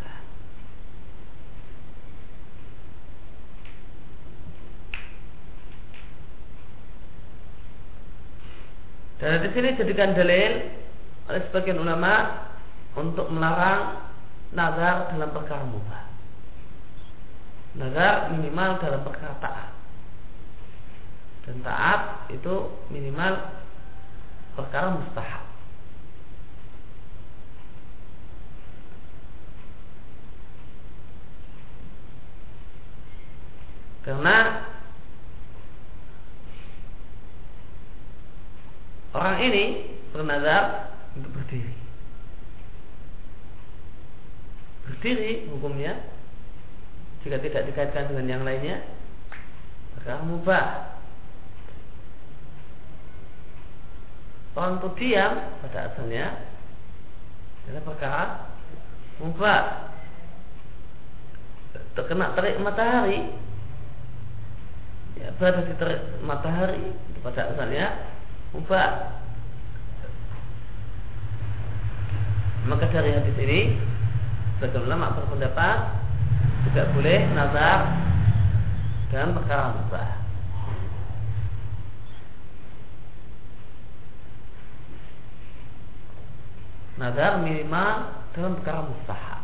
Dan 9.19 9.43
di 9.43 9.51
sini 9.51 9.75
jadikan 9.75 10.15
dalil 10.15 10.53
oleh 11.27 11.43
sebagian 11.51 11.83
ulama 11.83 12.47
untuk 12.95 13.27
melarang 13.29 13.99
nazar 14.55 15.11
dalam 15.11 15.31
perkara 15.35 15.67
mubah. 15.67 16.05
Nazar 17.79 18.33
minimal 18.33 18.79
dalam 18.81 19.03
perkara 19.03 19.35
taat 19.43 19.79
dan 21.49 21.65
taat 21.65 22.29
itu 22.29 22.69
minimal 22.93 23.41
perkara 24.53 24.93
mustahab. 24.93 25.49
Karena 34.05 34.37
orang 39.17 39.37
ini 39.45 39.65
bernazar 40.13 40.93
untuk 41.17 41.33
berdiri. 41.33 41.75
Berdiri 44.89 45.33
hukumnya 45.53 46.01
jika 47.25 47.37
tidak 47.41 47.69
dikaitkan 47.69 48.09
dengan 48.09 48.27
yang 48.27 48.43
lainnya 48.45 48.85
perkara 49.97 50.25
mubah 50.25 50.99
Orang 54.59 54.83
itu 54.83 54.91
diam 54.99 55.39
pada 55.63 55.87
asalnya 55.87 56.35
adalah 57.63 57.83
perkara 57.87 58.23
mubah. 59.23 59.65
Terkena 61.95 62.35
terik 62.35 62.59
matahari 62.59 63.39
ya, 65.15 65.31
berada 65.39 65.63
di 65.63 65.75
terik 65.79 66.03
matahari 66.27 66.91
pada 67.23 67.55
asalnya 67.55 68.18
mubah. 68.55 68.91
Maka 72.69 72.85
dari 72.93 73.17
hadis 73.17 73.37
ini 73.41 73.61
sebagian 74.59 74.85
ulama 74.85 75.17
berpendapat 75.17 75.79
tidak 76.69 76.87
boleh 76.93 77.19
nazar 77.33 77.81
dengan 79.09 79.31
perkara 79.37 79.65
mubah. 79.73 80.11
nazar 86.99 87.39
minimal 87.47 88.11
dalam 88.35 88.59
perkara 88.59 88.83
mustahab. 88.91 89.39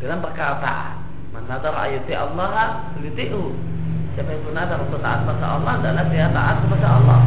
dalam 0.00 0.24
perkataan. 0.24 0.96
Man 1.30 1.44
nadar 1.46 1.76
ayati 1.76 2.16
Allah 2.16 2.88
yuti'u. 2.98 3.52
Siapa 4.10 4.30
yang 4.34 4.42
bernadar 4.42 4.78
untuk 4.82 4.98
taat 4.98 5.22
kepada 5.22 5.46
Allah, 5.54 5.72
adalah 5.78 6.04
dia 6.10 6.26
taat 6.34 6.56
kepada 6.66 6.88
Allah. 6.98 7.20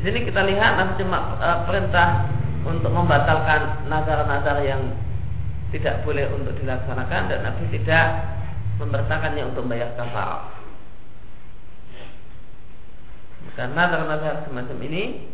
di 0.00 0.08
sini 0.08 0.29
kita 0.40 0.56
lihat 0.56 0.72
nanti 0.80 1.04
cuma 1.04 1.36
e, 1.36 1.48
perintah 1.68 2.24
untuk 2.64 2.88
membatalkan 2.88 3.84
nazar-nazar 3.92 4.64
yang 4.64 4.88
tidak 5.68 6.00
boleh 6.00 6.32
untuk 6.32 6.56
dilaksanakan 6.56 7.28
dan 7.28 7.44
Nabi 7.44 7.68
tidak 7.68 8.24
memberitakannya 8.80 9.52
untuk 9.52 9.68
membayar 9.68 9.92
kafar. 10.00 10.48
Karena 13.52 13.84
nazar-nazar 13.84 14.48
semacam 14.48 14.78
ini 14.80 15.28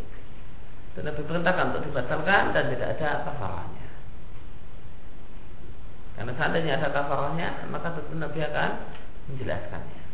dan 0.99 1.07
Nabi 1.07 1.23
perintahkan 1.23 1.65
untuk 1.71 1.83
dibatalkan 1.87 2.43
dan 2.51 2.65
tidak 2.75 2.89
ada 2.99 3.31
kafarahnya. 3.31 3.87
Karena 6.19 6.33
seandainya 6.35 6.73
ada 6.83 6.89
kafarahnya, 6.91 7.49
maka 7.71 7.95
tentu 7.95 8.19
Nabi 8.19 8.43
akan 8.43 8.71
menjelaskannya. 9.31 10.06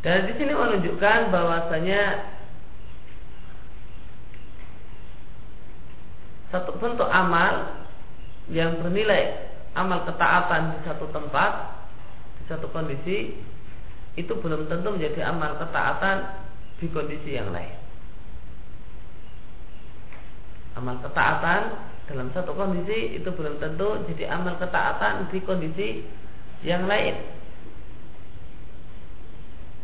Dan 0.00 0.24
di 0.24 0.32
sini 0.40 0.56
menunjukkan 0.56 1.28
bahwasanya 1.28 2.02
satu 6.48 6.72
bentuk 6.80 7.06
amal 7.06 7.84
yang 8.48 8.80
bernilai 8.80 9.52
amal 9.76 10.08
ketaatan 10.08 10.74
di 10.74 10.78
satu 10.88 11.04
tempat, 11.12 11.52
di 12.40 12.44
satu 12.48 12.66
kondisi, 12.72 13.36
itu 14.16 14.32
belum 14.40 14.66
tentu 14.72 14.88
menjadi 14.96 15.28
amal 15.28 15.60
ketaatan 15.60 16.16
di 16.80 16.86
kondisi 16.90 17.36
yang 17.36 17.52
lain. 17.52 17.76
Amal 20.80 20.96
ketaatan 21.04 21.60
dalam 22.08 22.32
satu 22.32 22.56
kondisi 22.56 23.20
itu 23.20 23.28
belum 23.30 23.60
tentu 23.60 24.00
jadi 24.10 24.32
amal 24.32 24.56
ketaatan 24.56 25.28
di 25.28 25.38
kondisi 25.44 26.02
yang 26.64 26.88
lain 26.88 27.39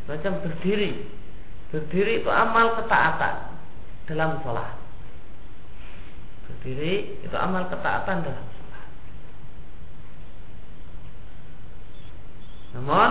macam 0.06 0.32
berdiri. 0.42 1.06
Berdiri 1.74 2.22
itu 2.22 2.30
amal 2.30 2.78
ketaatan 2.78 3.58
dalam 4.06 4.38
sholat. 4.46 4.74
Berdiri 6.46 7.22
itu 7.26 7.36
amal 7.36 7.66
ketaatan 7.66 8.22
dalam 8.22 8.46
sholat. 8.54 8.88
Namun 12.78 13.10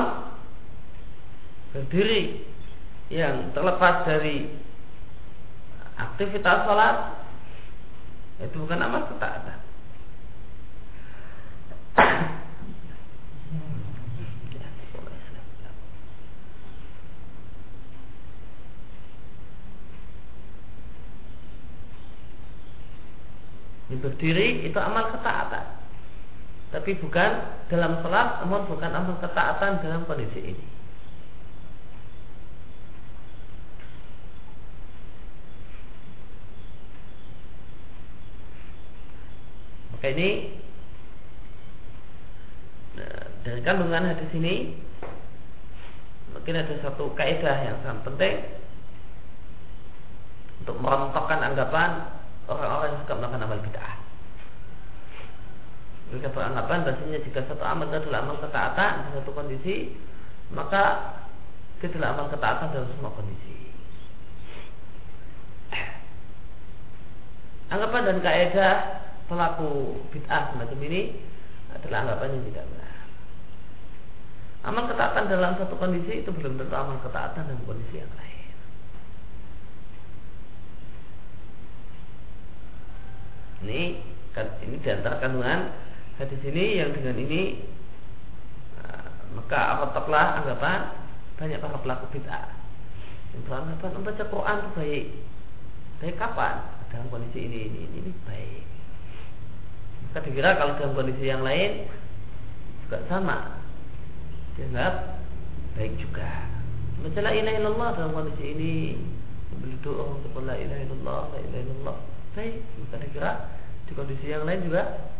berdiri 1.76 2.48
yang 3.12 3.52
terlepas 3.52 4.08
dari 4.08 4.48
aktivitas 6.00 6.64
sholat 6.64 6.98
itu 8.40 8.56
bukan 8.56 8.80
amal 8.80 9.04
ketaatan 9.12 9.65
berdiri 24.00 24.68
itu 24.68 24.78
amal 24.80 25.12
ketaatan. 25.12 25.66
Tapi 26.74 26.92
bukan 27.00 27.32
dalam 27.72 28.04
sholat, 28.04 28.44
namun 28.44 28.68
bukan 28.68 28.92
amal 28.92 29.16
ketaatan 29.24 29.80
dalam 29.80 30.04
kondisi 30.04 30.42
ini. 30.44 30.66
Maka 39.96 40.08
ini 40.12 40.30
nah, 43.00 43.24
dari 43.48 43.62
kandungan 43.64 44.12
hadis 44.12 44.32
ini 44.36 44.76
mungkin 46.36 46.60
ada 46.60 46.76
satu 46.84 47.16
kaidah 47.16 47.58
yang 47.64 47.80
sangat 47.82 48.04
penting 48.04 48.36
untuk 50.62 50.78
merontokkan 50.82 51.42
anggapan 51.42 52.15
orang-orang 52.46 52.94
yang 52.94 53.02
suka 53.06 53.14
melakukan 53.18 53.46
amal 53.46 53.60
bid'ah. 53.62 53.96
Mereka 56.06 56.30
beranggapan 56.38 56.86
bahasanya 56.86 57.20
jika 57.26 57.40
satu 57.50 57.64
amal 57.66 57.90
itu 57.90 57.98
adalah 58.06 58.22
amal 58.22 58.38
ketaatan 58.38 58.92
di 58.94 59.10
satu 59.18 59.32
kondisi, 59.34 59.76
maka 60.54 60.84
itu 61.82 61.90
adalah 61.98 62.14
amal 62.14 62.28
ketaatan 62.30 62.68
dalam 62.72 62.90
semua 62.94 63.12
kondisi. 63.18 63.54
Anggapan 67.74 68.02
dan 68.06 68.18
kaidah 68.22 68.76
pelaku 69.26 69.98
bid'ah 70.14 70.54
semacam 70.54 70.80
ini 70.86 71.02
adalah 71.74 72.06
anggapan 72.06 72.38
yang 72.38 72.44
tidak 72.54 72.66
benar. 72.70 72.96
Amal 74.66 74.84
ketaatan 74.90 75.26
dalam 75.30 75.52
satu 75.58 75.76
kondisi 75.78 76.22
itu 76.22 76.30
belum 76.30 76.62
tentu 76.62 76.76
amal 76.78 77.02
ketaatan 77.02 77.50
dalam 77.50 77.66
kondisi 77.66 78.02
yang 78.02 78.14
lain. 78.14 78.34
Ini 83.66 83.82
kan, 83.98 84.25
ini 84.68 84.76
di 84.84 84.90
antara 84.92 85.16
kandungan 85.24 85.72
hadis 86.20 86.42
ini 86.44 86.84
yang 86.84 86.92
dengan 86.92 87.16
ini 87.16 87.64
uh, 88.84 89.08
maka 89.40 89.80
apatoklah 89.80 90.44
anggapan 90.44 90.80
banyak 91.40 91.60
para 91.60 91.80
pelaku 91.80 92.06
bid'ah 92.16 92.52
yang 93.36 93.44
beranggapan 93.48 93.92
membaca 94.00 94.24
Quran 94.24 94.56
itu 94.56 94.70
baik. 94.80 95.06
Baik 96.00 96.16
kapan? 96.20 96.56
Dalam 96.92 97.08
kondisi 97.12 97.40
ini 97.44 97.68
ini 97.68 97.80
ini, 97.84 97.98
ini 98.00 98.12
baik. 98.24 98.64
Maka 100.08 100.20
dikira 100.24 100.56
kalau 100.56 100.80
dalam 100.80 100.96
kondisi 100.96 101.28
yang 101.28 101.44
lain 101.44 101.92
juga 102.88 103.04
sama. 103.12 103.60
Dianggap 104.56 105.20
baik 105.76 106.00
juga. 106.00 106.48
Baca 107.04 107.20
la 107.20 107.32
ilaha 107.36 107.56
illallah 107.60 107.90
dalam 108.00 108.12
kondisi 108.16 108.44
ini 108.56 108.74
sambil 109.52 109.76
doa 109.84 110.04
untuk 110.16 110.32
la 110.40 110.56
ilaha 110.56 110.82
illallah, 110.88 111.22
la 111.36 111.40
ilaha 111.44 111.64
illallah 111.68 111.98
baik 112.36 112.60
maka 112.84 112.96
dikira 113.00 113.32
di 113.86 113.92
kondisi 113.94 114.26
yang 114.30 114.44
lain 114.44 114.66
juga 114.66 115.12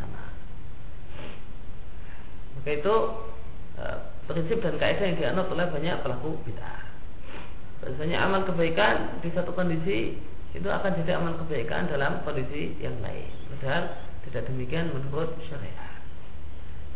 sama 0.00 0.22
maka 2.58 2.70
itu 2.70 2.94
e, 3.78 3.84
prinsip 4.30 4.58
dan 4.62 4.78
kaidah 4.78 5.04
yang 5.04 5.18
dianut 5.18 5.46
oleh 5.50 5.66
banyak 5.68 5.96
pelaku 6.00 6.38
bid'ah 6.46 6.84
Biasanya 7.84 8.16
amal 8.24 8.48
kebaikan 8.48 9.20
di 9.20 9.28
satu 9.36 9.52
kondisi 9.52 10.16
itu 10.56 10.68
akan 10.70 10.96
jadi 11.04 11.20
amal 11.20 11.36
kebaikan 11.44 11.84
dalam 11.84 12.24
kondisi 12.24 12.72
yang 12.80 12.96
lain. 13.04 13.28
Padahal 13.52 13.92
tidak 14.24 14.48
demikian 14.48 14.88
menurut 14.88 15.36
syariat. 15.44 16.00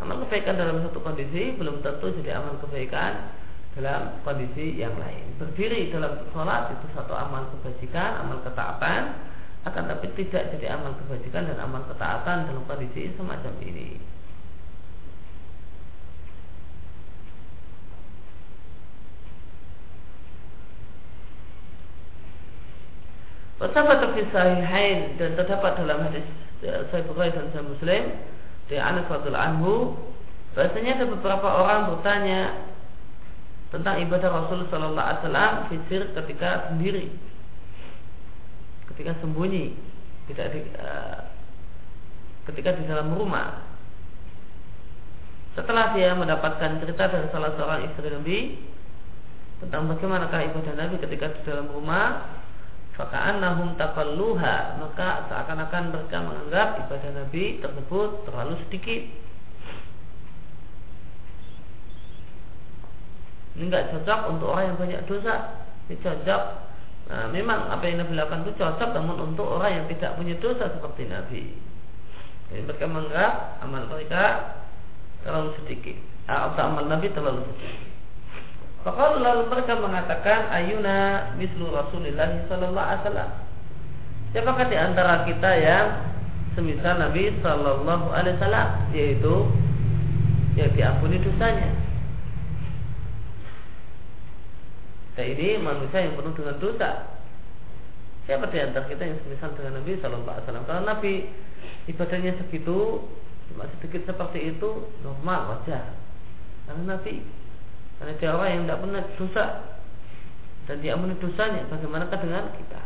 Amal 0.00 0.24
kebaikan 0.24 0.56
dalam 0.56 0.80
satu 0.88 1.04
kondisi 1.04 1.52
belum 1.60 1.84
tentu 1.84 2.08
jadi 2.24 2.40
amal 2.40 2.56
kebaikan 2.64 3.36
dalam 3.76 4.16
kondisi 4.24 4.80
yang 4.80 4.96
lain. 4.96 5.36
Berdiri 5.36 5.92
dalam 5.92 6.24
sholat 6.32 6.72
itu 6.72 6.86
satu 6.96 7.12
amal 7.12 7.52
kebajikan, 7.52 8.24
amal 8.24 8.40
ketaatan 8.40 9.27
akan 9.66 9.82
tapi 9.90 10.06
tidak 10.14 10.54
jadi 10.54 10.78
amal 10.78 10.94
kebajikan 11.02 11.50
dan 11.50 11.58
amal 11.58 11.82
ketaatan 11.90 12.46
dalam 12.46 12.62
kondisi 12.70 13.10
semacam 13.18 13.54
ini. 13.64 13.98
Wasabat 23.58 24.14
fi 24.14 24.22
sahihain 24.30 25.18
dan 25.18 25.34
terdapat 25.34 25.82
dalam 25.82 26.06
hadis 26.06 26.22
eh, 26.62 26.86
Sahih 26.94 27.02
Bukhari 27.10 27.34
dan 27.34 27.50
Sahih 27.50 27.66
Muslim 27.66 28.02
dari 28.70 28.78
Anas 28.78 29.10
radhiyallahu 29.10 29.48
anhu 29.50 29.72
bahasanya 30.54 31.02
ada 31.02 31.06
beberapa 31.10 31.48
orang 31.50 31.80
bertanya 31.90 32.40
tentang 33.74 33.98
ibadah 33.98 34.30
Rasul 34.30 34.62
sallallahu 34.70 35.02
alaihi 35.02 35.20
wasallam 35.26 35.54
ketika 36.22 36.70
sendiri 36.70 37.10
ketika 38.98 39.14
sembunyi 39.22 39.78
tidak 40.26 40.58
di, 40.58 40.60
uh, 40.74 41.22
ketika 42.50 42.74
di 42.74 42.82
dalam 42.90 43.14
rumah. 43.14 43.62
Setelah 45.54 45.94
dia 45.94 46.18
mendapatkan 46.18 46.82
cerita 46.82 47.06
dari 47.06 47.30
salah 47.30 47.54
seorang 47.54 47.86
istri 47.86 48.10
Nabi 48.10 48.58
tentang 49.62 49.86
bagaimanakah 49.86 50.50
ibadah 50.50 50.74
Nabi 50.74 50.98
ketika 50.98 51.30
di 51.30 51.46
dalam 51.46 51.70
rumah 51.70 52.26
faka'annahum 52.98 53.78
taqalluha 53.78 54.82
maka 54.82 55.30
seakan-akan 55.30 55.94
mereka 55.94 56.18
menganggap 56.18 56.68
ibadah 56.82 57.10
Nabi 57.22 57.62
tersebut 57.62 58.26
terlalu 58.26 58.58
sedikit. 58.66 59.02
Ini 63.54 63.62
enggak 63.62 63.94
cocok 63.94 64.20
untuk 64.34 64.50
orang 64.50 64.74
yang 64.74 64.78
banyak 64.82 65.00
dosa 65.06 65.34
ini 65.86 65.94
cocok 66.02 66.67
nah, 67.08 67.26
memang 67.32 67.72
apa 67.72 67.84
yang 67.88 68.04
Nabi 68.04 68.12
lakukan 68.14 68.44
itu 68.46 68.52
cocok 68.60 68.90
namun 68.94 69.32
untuk 69.32 69.48
orang 69.48 69.82
yang 69.82 69.86
tidak 69.90 70.14
punya 70.14 70.34
dosa 70.38 70.70
seperti 70.70 71.08
Nabi 71.08 71.42
jadi 72.48 72.62
mereka 72.64 72.84
menganggap 72.88 73.32
amal 73.64 73.82
mereka 73.88 74.22
terlalu 75.24 75.52
sedikit 75.60 75.96
atau 76.28 76.62
amal 76.64 76.84
Nabi 76.86 77.08
terlalu 77.12 77.44
sedikit 77.52 77.88
maka 78.86 79.20
lalu 79.20 79.50
mereka 79.50 79.74
mengatakan 79.76 80.48
ayuna 80.54 80.96
mislu 81.34 81.68
Rasulullah 81.68 82.30
sallallahu 82.46 82.86
alaihi 82.88 83.02
wasallam. 83.04 83.30
Siapakah 84.30 84.66
di 84.70 84.76
antara 84.80 85.14
kita 85.26 85.50
yang 85.58 85.86
semisal 86.54 86.96
Nabi 86.96 87.36
sallallahu 87.42 88.06
alaihi 88.14 88.38
wasallam 88.38 88.68
yaitu 88.94 89.34
yang 90.54 90.70
diampuni 90.78 91.18
dosanya. 91.20 91.68
Kita 95.18 95.34
ini 95.34 95.58
manusia 95.58 96.06
yang 96.06 96.14
penuh 96.14 96.30
dengan 96.30 96.62
dosa. 96.62 97.10
Siapa 98.22 98.54
di 98.54 98.62
antara 98.62 98.86
kita 98.86 99.02
yang 99.02 99.18
semisal 99.26 99.50
dengan 99.58 99.82
Nabi 99.82 99.98
sallallahu 99.98 100.30
alaihi 100.30 100.46
wasallam? 100.46 100.66
Karena 100.70 100.82
Nabi 100.94 101.12
ibadahnya 101.90 102.38
segitu 102.38 103.02
cuma 103.50 103.66
sedikit 103.66 104.06
seperti 104.06 104.54
itu 104.54 104.86
normal 105.02 105.58
wajar. 105.58 105.90
Karena 106.70 106.94
Nabi 106.94 107.26
karena 107.98 108.12
dia 108.14 108.30
orang 108.30 108.46
yang 108.46 108.62
tidak 108.62 108.78
pernah 108.78 109.02
dosa 109.18 109.44
dan 110.70 110.76
dia 110.86 110.94
ampuni 110.94 111.18
dosanya. 111.18 111.66
Bagaimanakah 111.66 112.18
dengan 112.22 112.44
kita? 112.54 112.82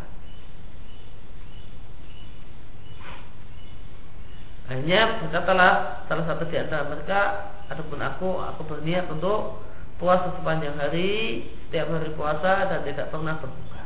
Hanya 4.73 5.21
berkatalah 5.21 5.73
salah 6.09 6.25
satu 6.25 6.49
di 6.49 6.57
antara 6.57 6.89
mereka, 6.89 7.21
ataupun 7.69 8.01
aku, 8.01 8.41
aku 8.41 8.65
berniat 8.73 9.05
untuk 9.13 9.69
puasa 10.03 10.35
sepanjang 10.35 10.75
hari, 10.83 11.47
setiap 11.71 11.95
hari 11.95 12.11
puasa 12.19 12.67
dan 12.67 12.83
tidak 12.83 13.15
pernah 13.15 13.39
berbuka. 13.39 13.83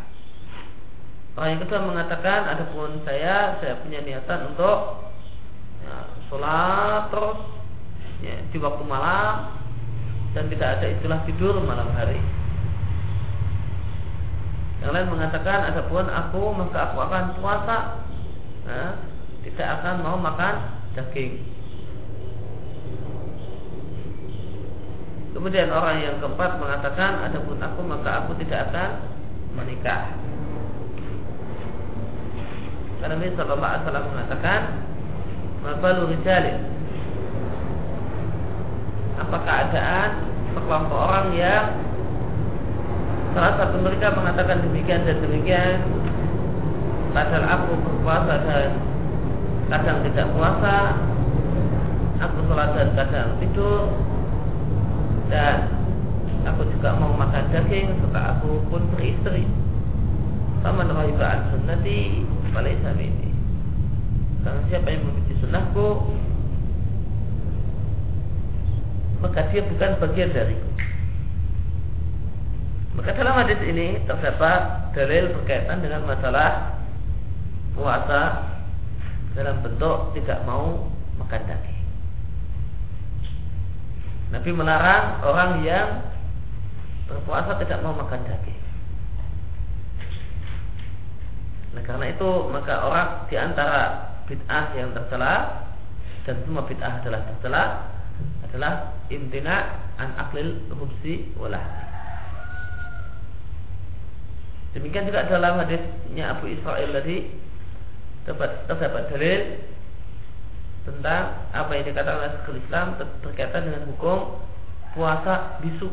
Orang 1.36 1.48
yang 1.52 1.60
kedua 1.68 1.80
mengatakan, 1.84 2.48
adapun 2.48 3.04
saya, 3.04 3.60
saya 3.60 3.76
punya 3.84 4.00
niatan 4.00 4.56
untuk 4.56 5.12
ya, 5.84 5.94
sholat 6.32 7.12
terus 7.12 7.38
ya, 8.24 8.36
di 8.48 8.56
waktu 8.56 8.84
malam 8.88 9.60
dan 10.32 10.48
tidak 10.48 10.80
ada 10.80 10.86
istilah 10.96 11.20
tidur 11.28 11.60
malam 11.60 11.92
hari. 11.92 12.16
Yang 14.80 14.90
lain 14.96 15.08
mengatakan 15.12 15.68
ada 15.68 15.84
pun 15.84 16.08
aku 16.08 16.42
maka 16.56 16.78
aku 16.88 16.96
akan 17.04 17.24
puasa, 17.36 17.76
nah, 18.64 18.92
tidak 19.44 19.68
akan 19.80 19.94
mau 20.00 20.16
makan 20.16 20.54
daging. 20.96 21.55
Kemudian 25.36 25.68
orang 25.68 26.00
yang 26.00 26.16
keempat 26.16 26.56
mengatakan 26.56 27.28
ada 27.28 27.36
pun 27.44 27.60
aku 27.60 27.84
maka 27.84 28.24
aku 28.24 28.32
tidak 28.40 28.72
akan 28.72 29.04
menikah. 29.52 30.16
Karena 33.04 33.20
Nabi 33.20 33.36
Wasallam 33.36 34.08
mengatakan, 34.16 34.60
"Mabalu 35.60 36.16
rijalin 36.16 36.56
apa 39.16 39.36
keadaan 39.44 40.08
sekelompok 40.56 41.00
orang 41.04 41.28
yang 41.36 41.64
salah 43.36 43.60
satu 43.60 43.76
mereka 43.84 44.16
mengatakan 44.16 44.64
demikian 44.64 45.04
dan 45.04 45.20
demikian 45.20 45.84
padahal 47.12 47.44
aku 47.44 47.72
berpuasa 47.80 48.34
dan 48.44 48.70
kadang 49.68 49.98
tidak 50.08 50.26
puasa 50.32 50.76
aku 52.20 52.38
sholat 52.48 52.70
dan 52.76 52.88
kadang 52.96 53.28
tidur 53.40 53.92
dan 55.26 55.70
aku 56.46 56.62
juga 56.70 56.94
mau 56.96 57.12
makan 57.14 57.50
daging 57.50 57.90
serta 58.00 58.38
aku 58.38 58.62
pun 58.70 58.82
beristri 58.94 59.46
sama 60.62 60.86
rahibaan 60.86 61.50
sunnati 61.54 62.26
pada 62.54 62.70
ini 62.72 63.30
karena 64.46 64.60
siapa 64.70 64.88
yang 64.94 65.02
membenci 65.02 65.34
sunnahku 65.42 65.88
maka 69.20 69.48
dia 69.52 69.64
bukan 69.64 69.90
bagian 70.00 70.30
dariku. 70.32 70.68
Maka 72.96 73.10
dalam 73.12 73.36
hadis 73.36 73.60
ini 73.64 74.00
terdapat 74.08 74.92
dalil 74.96 75.34
berkaitan 75.36 75.84
dengan 75.84 76.08
masalah 76.08 76.80
puasa 77.76 78.48
dalam 79.36 79.60
bentuk 79.60 80.16
tidak 80.16 80.40
mau 80.48 80.88
makan 81.20 81.42
daging. 81.44 81.75
Nabi 84.36 84.52
melarang 84.52 85.24
orang 85.24 85.64
yang 85.64 86.04
berpuasa 87.08 87.56
tidak 87.56 87.80
mau 87.80 87.96
makan 87.96 88.20
daging. 88.28 88.60
Nah 91.72 91.80
karena 91.88 92.12
itu 92.12 92.30
maka 92.52 92.84
orang 92.84 93.08
di 93.32 93.36
antara 93.40 94.12
bid'ah 94.28 94.76
yang 94.76 94.92
tercela 94.92 95.64
dan 96.28 96.36
semua 96.44 96.68
bid'ah 96.68 97.00
adalah 97.00 97.24
tercela 97.32 97.62
adalah 98.44 98.72
imtina 99.08 99.80
an 99.96 100.12
aklil 100.20 100.60
hubsi 100.76 101.32
wala. 101.40 101.64
Demikian 104.76 105.08
juga 105.08 105.24
dalam 105.32 105.64
hadisnya 105.64 106.36
Abu 106.36 106.52
Israel 106.52 106.92
tadi 106.92 107.32
terdapat, 108.28 108.68
terdapat 108.68 109.02
dalil 109.08 109.40
tentang 110.86 111.50
apa 111.50 111.70
yang 111.74 111.84
dikatakan 111.90 112.18
oleh 112.22 112.30
Syekhul 112.38 112.62
Islam 112.62 112.86
berkaitan 113.26 113.66
dengan 113.66 113.82
hukum 113.90 114.38
puasa 114.94 115.58
bisu. 115.58 115.90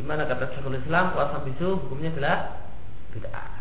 Di 0.00 0.02
mana 0.02 0.24
kata 0.24 0.56
Syekhul 0.56 0.80
Islam 0.80 1.12
puasa 1.12 1.44
bisu 1.44 1.76
hukumnya 1.84 2.08
adalah 2.16 2.36
bid'ah. 3.12 3.52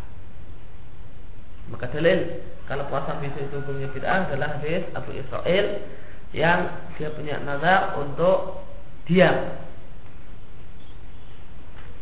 Maka 1.67 1.85
dalil 1.91 2.41
kalau 2.71 2.87
puasa 2.87 3.19
bisu 3.19 3.37
itu 3.43 3.55
hukumnya 3.59 3.91
bid'ah 3.91 4.31
adalah 4.31 4.55
hadis 4.55 4.87
Abu 4.95 5.11
Israel 5.11 5.83
yang 6.31 6.71
dia 6.95 7.11
punya 7.11 7.43
nazar 7.43 7.99
untuk 7.99 8.63
diam. 9.03 9.59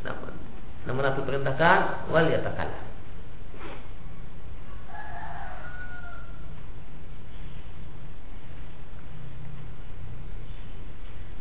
Namun, 0.06 0.34
namun 0.86 1.02
Nabi 1.02 1.21
perintahkan 1.25 2.10
wal 2.13 2.30
yatakalam. 2.30 2.88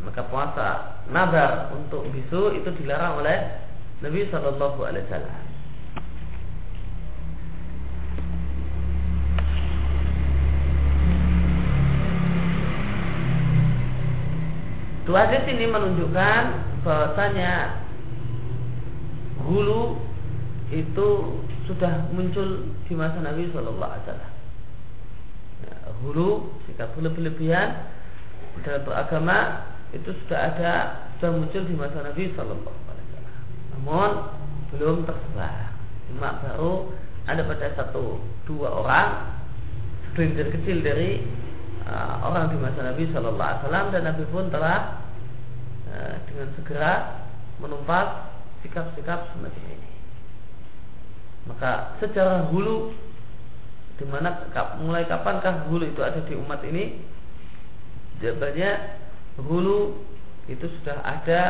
Maka 0.07 0.23
puasa 0.31 0.69
nazar 1.11 1.75
untuk 1.75 2.07
bisu 2.15 2.55
itu 2.55 2.71
dilarang 2.79 3.19
oleh 3.19 3.39
Nabi 3.99 4.31
Shallallahu 4.31 4.79
Alaihi 4.87 5.05
Wasallam. 5.11 5.49
Dua 15.09 15.25
hadis 15.25 15.49
ini 15.49 15.65
menunjukkan 15.65 16.43
bahwasanya 16.85 17.81
hulu 19.41 19.97
itu 20.69 21.09
sudah 21.65 22.13
muncul 22.13 22.69
di 22.87 22.93
masa 22.93 23.19
Nabi 23.25 23.49
Shallallahu 23.49 23.89
Alaihi 23.89 24.05
Wasallam. 24.05 24.33
Ya, 25.65 25.75
hulu 26.05 26.29
sikap 26.69 26.93
berlebihan 26.95 27.89
dalam 28.63 28.85
beragama 28.85 29.67
itu 29.97 30.11
sudah 30.25 30.53
ada 30.53 30.73
sudah 31.17 31.31
muncul 31.33 31.63
di 31.65 31.75
masa 31.75 32.05
Nabi 32.05 32.29
Shallallahu 32.37 32.81
Alaihi 32.89 33.07
Wasallam. 33.09 33.37
Namun 33.73 34.11
belum 34.77 34.97
tersebar. 35.09 35.73
Cuma 36.09 36.29
baru 36.45 36.93
ada 37.29 37.43
pada 37.45 37.67
satu 37.77 38.21
dua 38.45 38.69
orang 38.73 39.09
segelintir 40.09 40.49
kecil 40.61 40.81
dari 40.85 41.25
uh, 41.89 42.25
orang 42.25 42.53
di 42.53 42.57
masa 42.61 42.85
Nabi 42.85 43.09
Shallallahu 43.09 43.41
Alaihi 43.41 43.61
Wasallam 43.65 43.87
dan 43.93 44.03
Nabi 44.05 44.23
pun 44.29 44.45
telah 44.53 44.79
uh, 45.89 46.15
dengan 46.29 46.49
segera 46.61 46.93
menumpas 47.59 48.29
sikap-sikap 48.61 49.33
semacam 49.33 49.65
ini. 49.73 49.91
Maka 51.49 51.97
secara 51.97 52.45
hulu 52.53 52.93
di 53.99 54.05
mana 54.07 54.47
mulai 54.79 55.09
kapankah 55.09 55.67
hulu 55.67 55.89
itu 55.89 56.01
ada 56.05 56.21
di 56.23 56.37
umat 56.37 56.61
ini? 56.63 57.03
Jawabannya 58.21 58.71
hulu 59.43 59.95
itu 60.51 60.67
sudah 60.81 60.99
ada 61.05 61.43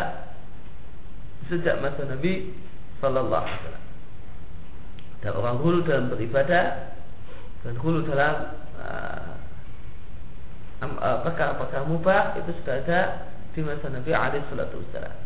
sejak 1.49 1.81
masa 1.81 2.05
Nabi 2.05 2.53
Sallallahu 3.01 3.45
Alaihi 3.47 3.59
Wasallam. 3.63 3.87
Dan 5.19 5.33
orang 5.35 5.57
hulu 5.59 5.79
dalam 5.83 6.07
beribadah 6.15 6.95
dan 7.67 7.75
hulu 7.83 8.07
dalam 8.07 8.35
uh, 8.79 9.39
perkara-perkara 11.27 11.85
mubah 11.91 12.39
itu 12.39 12.55
sudah 12.63 12.75
ada 12.87 13.01
di 13.51 13.61
masa 13.67 13.91
Nabi 13.91 14.15
alaihi 14.15 14.47
wassalam. 14.47 15.17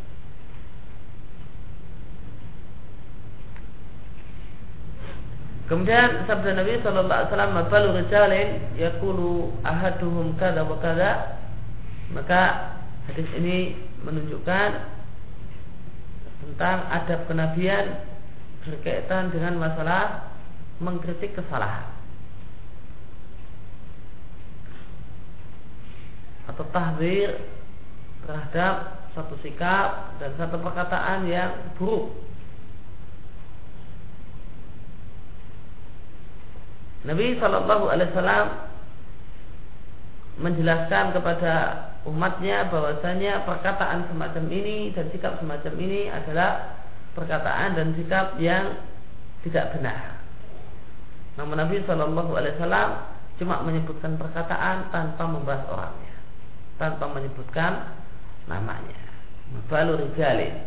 Kemudian 5.68 6.24
sabda 6.28 6.56
Nabi 6.56 6.80
sallallahu 6.80 7.12
alaihi 7.12 7.28
wasallam, 7.32 7.52
"Mabalu 7.56 7.88
rijalin 8.00 8.48
yaqulu 8.76 9.52
ahaduhum 9.64 10.36
kada 10.40 10.64
wa 10.64 10.76
kada." 10.80 11.41
Maka 12.12 12.40
hadis 13.08 13.28
ini 13.40 13.76
menunjukkan 14.04 14.70
tentang 16.42 16.78
adab 16.92 17.24
kenabian 17.30 18.04
berkaitan 18.62 19.32
dengan 19.32 19.58
masalah 19.58 20.30
mengkritik 20.82 21.34
kesalahan 21.34 21.86
atau 26.50 26.64
tahzir 26.74 27.38
terhadap 28.26 28.74
satu 29.14 29.34
sikap 29.40 30.18
dan 30.18 30.34
satu 30.36 30.58
perkataan 30.58 31.26
yang 31.30 31.52
buruk. 31.78 32.12
Nabi 37.02 37.34
Shallallahu 37.34 37.90
Alaihi 37.90 38.10
Wasallam 38.14 38.46
menjelaskan 40.38 41.04
kepada 41.18 41.54
umatnya 42.02 42.66
bahwasanya 42.66 43.46
perkataan 43.46 44.10
semacam 44.10 44.44
ini 44.50 44.90
dan 44.90 45.06
sikap 45.14 45.38
semacam 45.38 45.74
ini 45.78 46.10
adalah 46.10 46.82
perkataan 47.14 47.78
dan 47.78 47.94
sikap 47.94 48.34
yang 48.42 48.82
tidak 49.46 49.74
benar. 49.76 50.18
Namun 51.38 51.56
Nabi 51.56 51.80
Shallallahu 51.86 52.32
Alaihi 52.36 52.54
Wasallam 52.58 52.90
cuma 53.40 53.64
menyebutkan 53.64 54.18
perkataan 54.20 54.92
tanpa 54.92 55.24
membahas 55.24 55.64
orangnya, 55.70 56.14
tanpa 56.76 57.06
menyebutkan 57.08 57.96
namanya. 58.50 58.98
Balu 59.68 60.00
rijalin. 60.00 60.64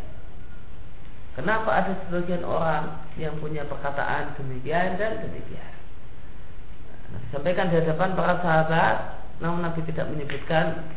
Kenapa 1.35 1.67
ada 1.67 1.91
sebagian 2.07 2.47
orang 2.47 3.03
yang 3.19 3.35
punya 3.43 3.67
perkataan 3.67 4.39
demikian 4.39 4.95
dan 4.95 5.19
demikian? 5.19 5.73
Nah, 7.11 7.19
disampaikan 7.27 7.67
di 7.67 7.75
hadapan 7.83 8.15
para 8.15 8.39
sahabat, 8.39 8.95
namun 9.43 9.67
Nabi 9.67 9.83
tidak 9.83 10.07
menyebutkan 10.15 10.94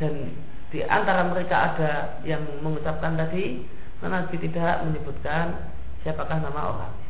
dan 0.00 0.32
di 0.72 0.80
antara 0.88 1.28
mereka 1.28 1.76
ada 1.76 2.22
yang 2.24 2.40
mengucapkan 2.64 3.20
tadi 3.20 3.68
Nabi 4.00 4.36
tidak 4.40 4.80
menyebutkan 4.88 5.70
siapakah 6.00 6.40
nama 6.40 6.60
orangnya. 6.72 7.08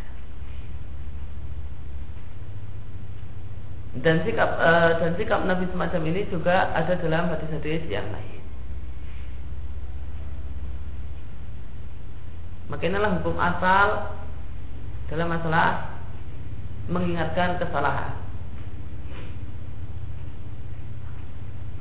Dan 3.91 4.23
sikap 4.27 4.51
uh, 4.59 4.91
dan 5.03 5.15
sikap 5.15 5.41
Nabi 5.47 5.71
semacam 5.71 6.03
ini 6.11 6.27
juga 6.31 6.75
ada 6.75 6.99
dalam 6.99 7.31
hadis-hadis 7.31 7.87
yang 7.87 8.07
lain. 8.11 8.43
Maka 12.71 12.87
inilah 12.87 13.19
hukum 13.19 13.35
asal 13.35 14.15
dalam 15.11 15.27
masalah 15.27 15.99
mengingatkan 16.87 17.59
kesalahan. 17.59 18.20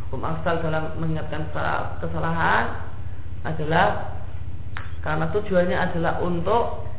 Hukum 0.09 0.25
asal 0.25 0.57
dalam 0.65 0.97
mengingatkan 0.97 1.53
kesalahan 2.01 2.81
adalah 3.45 4.17
karena 5.05 5.29
tujuannya 5.29 5.77
adalah 5.77 6.17
untuk 6.25 6.89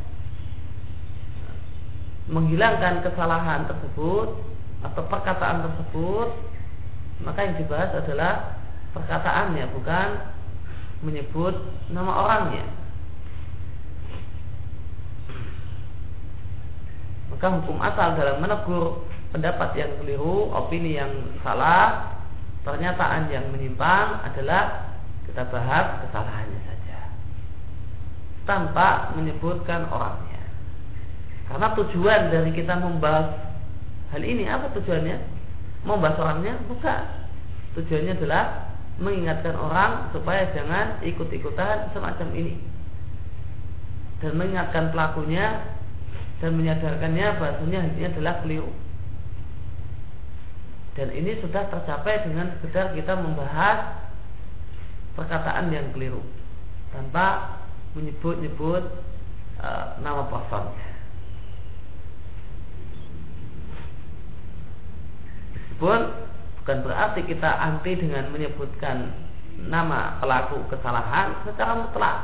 menghilangkan 2.30 3.02
kesalahan 3.02 3.66
tersebut 3.66 4.38
atau 4.86 5.02
perkataan 5.10 5.66
tersebut 5.66 6.28
maka 7.26 7.50
yang 7.50 7.58
dibahas 7.58 7.90
adalah 7.98 8.62
perkataannya 8.94 9.66
bukan 9.74 10.08
menyebut 11.02 11.58
nama 11.90 12.14
orangnya. 12.14 12.66
Maka 17.34 17.46
hukum 17.58 17.82
asal 17.82 18.14
dalam 18.14 18.38
menegur 18.38 19.02
pendapat 19.34 19.74
yang 19.74 19.90
keliru 19.98 20.54
opini 20.54 20.94
yang 20.94 21.10
salah 21.42 22.19
pernyataan 22.66 23.32
yang 23.32 23.48
menyimpang 23.52 24.20
adalah 24.24 24.92
kita 25.24 25.46
bahas 25.48 26.04
kesalahannya 26.06 26.70
tanpa 28.50 29.14
menyebutkan 29.14 29.86
orangnya. 29.94 30.42
Karena 31.46 31.70
tujuan 31.78 32.20
dari 32.34 32.50
kita 32.50 32.78
membahas 32.82 33.30
hal 34.10 34.22
ini 34.26 34.50
apa 34.50 34.74
tujuannya? 34.74 35.18
Membahas 35.86 36.18
orangnya 36.18 36.58
bukan. 36.66 37.02
Tujuannya 37.78 38.18
adalah 38.18 38.74
mengingatkan 38.98 39.54
orang 39.54 40.10
supaya 40.10 40.50
jangan 40.52 40.98
ikut-ikutan 41.06 41.94
semacam 41.94 42.28
ini 42.34 42.58
dan 44.20 44.36
mengingatkan 44.36 44.92
pelakunya 44.92 45.64
dan 46.44 46.58
menyadarkannya 46.58 47.26
bahasanya 47.40 47.80
ini 47.96 48.04
adalah 48.12 48.44
keliru 48.44 48.68
dan 50.98 51.08
ini 51.14 51.38
sudah 51.38 51.70
tercapai 51.70 52.26
dengan 52.26 52.50
sekedar 52.58 52.90
kita 52.98 53.14
membahas 53.14 54.10
perkataan 55.14 55.70
yang 55.70 55.86
keliru 55.94 56.22
tanpa 56.90 57.58
menyebut-nyebut 57.94 58.82
uh, 59.62 59.84
nama 60.02 60.26
personnya. 60.26 60.88
Meskipun 65.54 66.00
bukan 66.60 66.78
berarti 66.84 67.20
kita 67.24 67.50
anti 67.50 67.92
dengan 67.96 68.28
menyebutkan 68.34 69.14
nama 69.70 70.18
pelaku 70.18 70.66
kesalahan 70.68 71.38
secara 71.46 71.72
mutlak. 71.86 72.18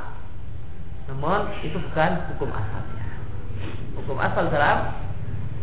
Namun 1.07 1.55
itu 1.63 1.79
bukan 1.79 2.11
hukum 2.35 2.51
asalnya. 2.51 3.07
Hukum 4.03 4.17
asal 4.19 4.51
dalam 4.51 4.79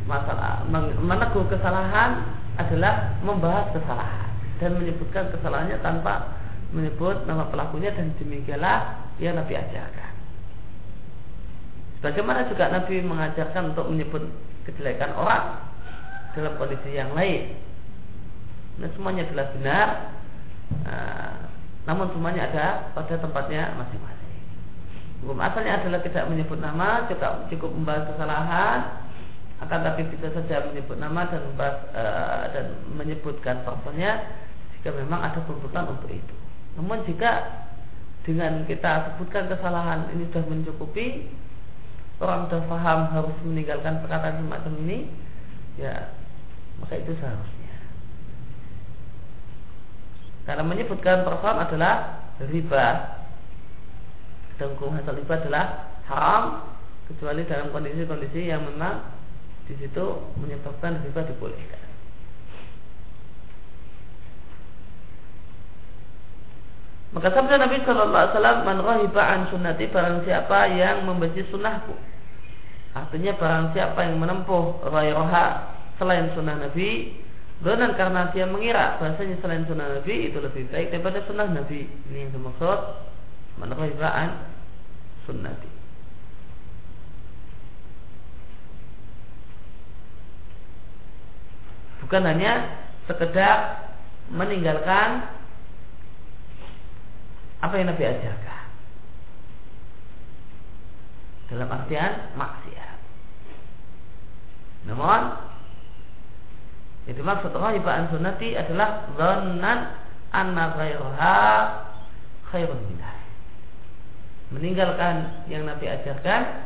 masalah 0.08 0.63
menegur 1.00 1.48
kesalahan 1.48 2.42
adalah 2.58 3.18
membahas 3.26 3.74
kesalahan 3.74 4.30
dan 4.62 4.78
menyebutkan 4.78 5.34
kesalahannya 5.34 5.78
tanpa 5.82 6.38
menyebut 6.74 7.26
nama 7.30 7.50
pelakunya 7.50 7.94
dan 7.94 8.13
demikianlah 8.18 9.10
yang 9.22 9.38
Nabi 9.38 9.54
ajarkan. 9.58 10.12
Bagaimana 12.04 12.50
juga 12.52 12.68
Nabi 12.68 13.00
mengajarkan 13.00 13.74
untuk 13.74 13.88
menyebut 13.88 14.28
kejelekan 14.68 15.16
orang 15.16 15.63
dalam 16.36 16.54
kondisi 16.58 16.98
yang 16.98 17.13
lain. 17.16 17.56
Nah, 18.82 18.89
semuanya 18.98 19.24
jelas 19.30 19.54
benar, 19.54 19.88
nah, 20.82 21.46
namun 21.86 22.10
semuanya 22.12 22.50
ada 22.50 22.66
pada 22.98 23.16
tempatnya 23.22 23.78
masing-masing. 23.78 24.42
Hukum 25.24 25.39
asalnya 25.39 25.80
adalah 25.80 26.02
tidak 26.02 26.26
menyebut 26.28 26.58
nama, 26.60 27.06
juga 27.08 27.48
cukup 27.54 27.70
membahas 27.72 28.10
kesalahan, 28.12 28.80
akan 29.63 29.80
tapi 29.80 30.02
bisa 30.12 30.28
saja 30.36 30.67
menyebut 30.67 30.99
nama 30.99 31.23
dan 31.32 31.41
membahas, 31.47 31.78
uh, 31.95 32.43
dan 32.52 32.65
menyebutkan 32.99 33.63
personnya 33.63 34.28
jika 34.80 34.91
memang 34.91 35.23
ada 35.23 35.39
tuntutan 35.47 35.88
untuk 35.88 36.12
itu. 36.12 36.36
Namun 36.76 37.08
jika 37.08 37.63
dengan 38.28 38.67
kita 38.67 39.13
sebutkan 39.13 39.47
kesalahan 39.47 40.12
ini 40.12 40.28
sudah 40.32 40.43
mencukupi, 40.52 41.32
orang 42.19 42.52
sudah 42.52 42.62
paham 42.67 42.99
harus 43.15 43.38
meninggalkan 43.47 44.04
perkataan 44.04 44.43
semacam 44.43 44.73
ini, 44.84 44.97
ya 45.80 46.12
maka 46.84 46.99
itu 46.99 47.15
seharusnya. 47.15 47.76
Karena 50.43 50.63
menyebutkan 50.67 51.23
persoalan 51.23 51.63
adalah 51.71 51.93
riba 52.43 52.86
dan 54.60 54.76
hukum 54.76 54.91
hasil 54.91 55.15
riba 55.15 55.34
adalah 55.39 55.65
haram 56.12 56.43
kecuali 57.08 57.47
dalam 57.47 57.71
kondisi-kondisi 57.71 58.52
yang 58.52 58.67
memang 58.67 59.22
di 59.63 59.73
situ 59.80 60.06
menyebabkan 60.39 60.99
riba 61.04 61.21
dibolehkan. 61.23 61.82
Maka 67.13 67.30
sabda 67.30 67.62
Nabi 67.62 67.78
Shallallahu 67.86 68.10
Alaihi 68.10 68.34
Wasallam, 68.34 68.60
"Man 68.65 68.78
rahiba 68.82 69.21
an 69.21 69.41
sunnati 69.54 69.86
barang 69.86 70.26
siapa 70.26 70.60
yang 70.73 71.06
membenci 71.06 71.45
sunnahku." 71.54 71.93
Artinya 72.93 73.38
barang 73.38 73.65
siapa 73.78 73.99
yang 74.02 74.17
menempuh 74.17 74.82
rayroha 74.89 75.78
selain 76.02 76.34
sunnah 76.34 76.58
Nabi, 76.58 77.13
dan 77.62 77.93
karena 77.95 78.34
dia 78.34 78.49
mengira 78.49 78.97
bahasanya 78.97 79.38
selain 79.39 79.63
sunnah 79.69 80.02
Nabi 80.02 80.34
itu 80.34 80.38
lebih 80.41 80.67
baik 80.73 80.89
daripada 80.89 81.21
sunnah 81.30 81.47
Nabi. 81.47 81.86
Ini 81.86 82.17
yang 82.28 82.32
dimaksud 82.34 82.80
man 83.62 83.69
rahiba 83.71 84.10
an 84.10 84.30
sunnati. 85.30 85.72
Bukan 92.13 92.30
hanya 92.30 92.69
sekedar 93.10 93.89
meninggalkan 94.30 95.34
apa 97.58 97.73
yang 97.73 97.89
Nabi 97.89 98.06
ajarkan 98.06 98.65
dalam 101.49 101.73
artian 101.73 102.38
maksiat. 102.38 102.97
Namun 104.93 105.41
itu 107.10 107.17
maksud 107.26 107.49
rahibaan 107.49 108.06
sunnati 108.13 108.62
adalah 108.62 109.10
dhannan 109.17 109.97
anna 110.30 110.69
ghairaha 110.78 111.41
khairun 112.54 112.93
minha. 112.93 113.17
Meninggalkan 114.54 115.49
yang 115.49 115.65
Nabi 115.65 115.89
ajarkan 115.89 116.62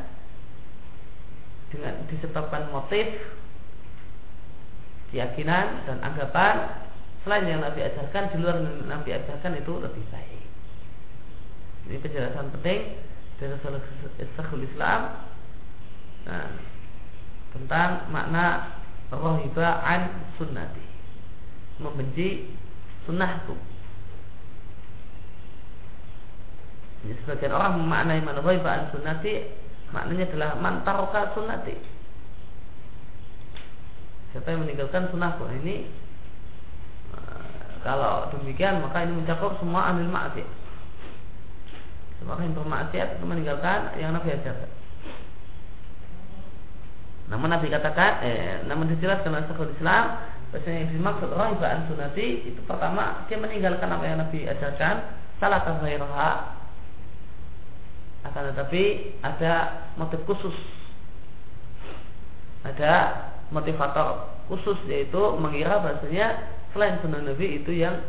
dengan 1.71 2.03
disebabkan 2.12 2.67
motif 2.75 3.15
keyakinan 5.11 5.87
dan 5.87 5.97
anggapan. 6.03 6.85
Selain 7.23 7.43
yang 7.43 7.59
Nabi 7.59 7.83
ajarkan 7.83 8.31
di 8.31 8.37
luar 8.39 8.55
yang 8.63 8.87
Nabi 8.87 9.09
ajarkan 9.11 9.59
itu 9.59 9.73
lebih 9.83 10.03
baik. 10.11 10.45
Ini 11.87 11.99
penjelasan 11.99 12.51
penting 12.55 12.79
dari 13.39 13.55
Syekhul 14.35 14.63
Islam 14.63 15.27
nah, 16.23 16.51
tentang 17.51 18.11
makna 18.11 18.75
rohiba 19.11 19.83
an 19.83 20.31
sunnati 20.35 20.83
membenci 21.79 22.51
sunnahku. 23.07 23.55
Ini 27.07 27.13
sebagian 27.23 27.53
orang 27.55 27.83
memaknai 27.83 28.23
mana 28.23 28.39
rohiba 28.43 28.71
an 28.71 28.83
sunnati 28.91 29.47
maknanya 29.91 30.27
adalah 30.31 30.51
mantaroka 30.59 31.31
sunnati 31.35 31.96
siapa 34.31 34.47
yang 34.51 34.67
meninggalkan 34.67 35.07
sunnahku 35.11 35.47
ini 35.63 35.87
eh, 37.15 37.71
kalau 37.83 38.27
demikian 38.35 38.83
maka 38.83 39.07
ini 39.07 39.23
mencakup 39.23 39.59
semua 39.59 39.91
anil 39.93 40.09
maksiat. 40.09 40.49
Semua 42.17 42.41
yang 42.41 42.57
bermaksiat 42.57 43.21
itu 43.21 43.25
meninggalkan 43.29 43.93
yang 44.01 44.11
Nabi 44.11 44.33
ajarkan 44.33 44.77
namun 47.27 47.51
Nabi 47.51 47.67
katakan, 47.67 48.23
eh, 48.23 48.63
namun 48.71 48.87
dijelaskan 48.87 49.35
oleh 49.35 49.45
Syekhul 49.51 49.75
Islam, 49.75 50.03
bahasanya 50.51 50.87
yang 50.87 50.91
dimaksud 50.95 51.29
rahibaan 51.35 51.83
sunati 51.91 52.27
itu 52.47 52.61
pertama 52.63 53.27
dia 53.27 53.35
meninggalkan 53.35 53.91
apa 53.91 54.03
yang 54.07 54.19
Nabi 54.23 54.47
ajarkan, 54.47 54.95
salah 55.43 55.59
roha 55.67 56.55
akan 58.23 58.43
tetapi 58.55 58.83
ada 59.27 59.53
motif 59.99 60.23
khusus, 60.23 60.55
ada 62.63 62.93
motivator 63.51 64.27
khusus 64.51 64.79
yaitu 64.88 65.19
mengira 65.39 65.79
bahasanya 65.79 66.51
selain 66.71 66.99
sunnah 67.03 67.23
Nabi 67.23 67.63
itu 67.63 67.71
yang 67.71 67.99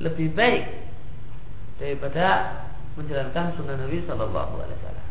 lebih 0.00 0.32
baik 0.32 0.64
daripada 1.80 2.60
menjalankan 2.96 3.56
sunnah 3.56 3.76
Nabi 3.76 4.00
Shallallahu 4.08 4.54
Alaihi 4.60 4.78
Wasallam. 4.80 5.06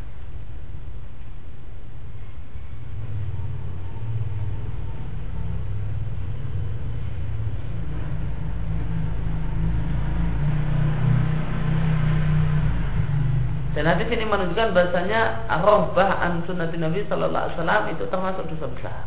Dan 13.76 13.92
hadis 13.92 14.08
ini 14.08 14.24
menunjukkan 14.24 14.72
bahasanya 14.72 15.52
rohbah 15.60 16.24
an 16.24 16.48
sunnati 16.48 16.80
Nabi 16.80 17.04
Sallallahu 17.12 17.44
Alaihi 17.44 17.58
Wasallam 17.60 17.84
itu 17.92 18.04
termasuk 18.08 18.44
dosa 18.48 18.68
besar. 18.72 19.04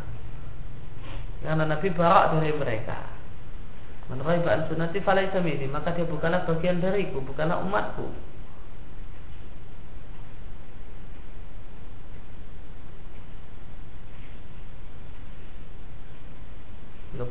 Karena 1.42 1.64
Nabi 1.64 1.88
barak 1.94 2.35
dari 2.35 2.51
mereka. 2.55 2.98
Menurut 4.09 4.48
an 4.48 4.64
sunnati 4.72 5.05
falaisa 5.05 5.38
ini 5.44 5.68
maka 5.68 5.92
dia 5.92 6.09
bukanlah 6.09 6.48
bagian 6.48 6.81
dariku, 6.81 7.20
bukanlah 7.20 7.61
umatku. 7.61 8.09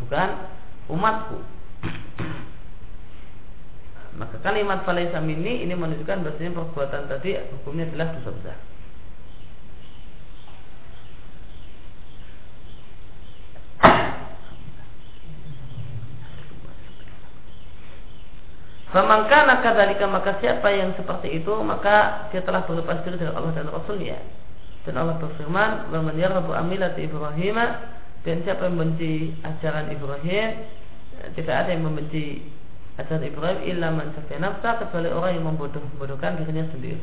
bukan 0.07 0.29
umatku. 0.87 1.37
Maka 4.17 4.39
kalimat 4.41 4.81
falaisa 4.87 5.19
minni 5.21 5.67
ini 5.67 5.75
menunjukkan 5.75 6.25
bahasanya 6.25 6.55
perbuatan 6.57 7.11
tadi 7.11 7.37
hukumnya 7.59 7.91
adalah 7.91 8.15
dosa 8.17 8.31
besar. 8.33 8.57
Famangkana 18.97 19.61
kadzalika 19.61 20.09
maka 20.09 20.41
siapa 20.41 20.73
yang 20.73 20.97
seperti 20.97 21.37
itu 21.37 21.53
maka 21.61 22.25
dia 22.33 22.41
telah 22.41 22.65
berlepas 22.65 23.05
diri 23.05 23.21
dari 23.21 23.29
Allah 23.29 23.53
dan 23.53 23.69
Rasulnya. 23.69 24.17
Dan 24.89 24.97
Allah 24.97 25.21
berfirman, 25.21 25.93
"Wa 25.93 26.01
man 26.01 26.17
yarghabu 26.17 26.57
amilati 26.57 27.05
Ibrahim" 27.05 27.61
dan 28.25 28.35
siapa 28.41 28.65
yang 28.65 28.73
membenci 28.73 29.37
ajaran 29.45 29.93
Ibrahim, 29.93 30.65
tidak 31.37 31.55
ada 31.61 31.69
yang 31.77 31.85
membenci 31.85 32.41
Ajar 32.97 33.21
Ibrahim 33.21 33.61
illa 33.69 33.93
man 33.93 34.09
nafsa 34.09 34.81
kecuali 34.81 35.13
orang 35.13 35.37
yang 35.37 35.45
membodoh-bodohkan 35.53 36.41
dirinya 36.41 36.65
sendiri. 36.73 36.97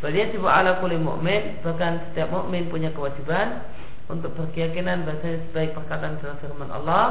Tiba 0.00 0.48
ala 0.48 0.80
kulli 0.80 0.96
mu'min 0.96 1.60
bahkan 1.60 2.00
setiap 2.10 2.32
mukmin 2.32 2.72
punya 2.72 2.88
kewajiban 2.96 3.60
untuk 4.08 4.32
berkeyakinan 4.34 5.04
bahwa 5.04 5.20
sebaik 5.20 5.76
perkataan 5.76 6.16
adalah 6.16 6.36
firman 6.40 6.70
Allah 6.72 7.04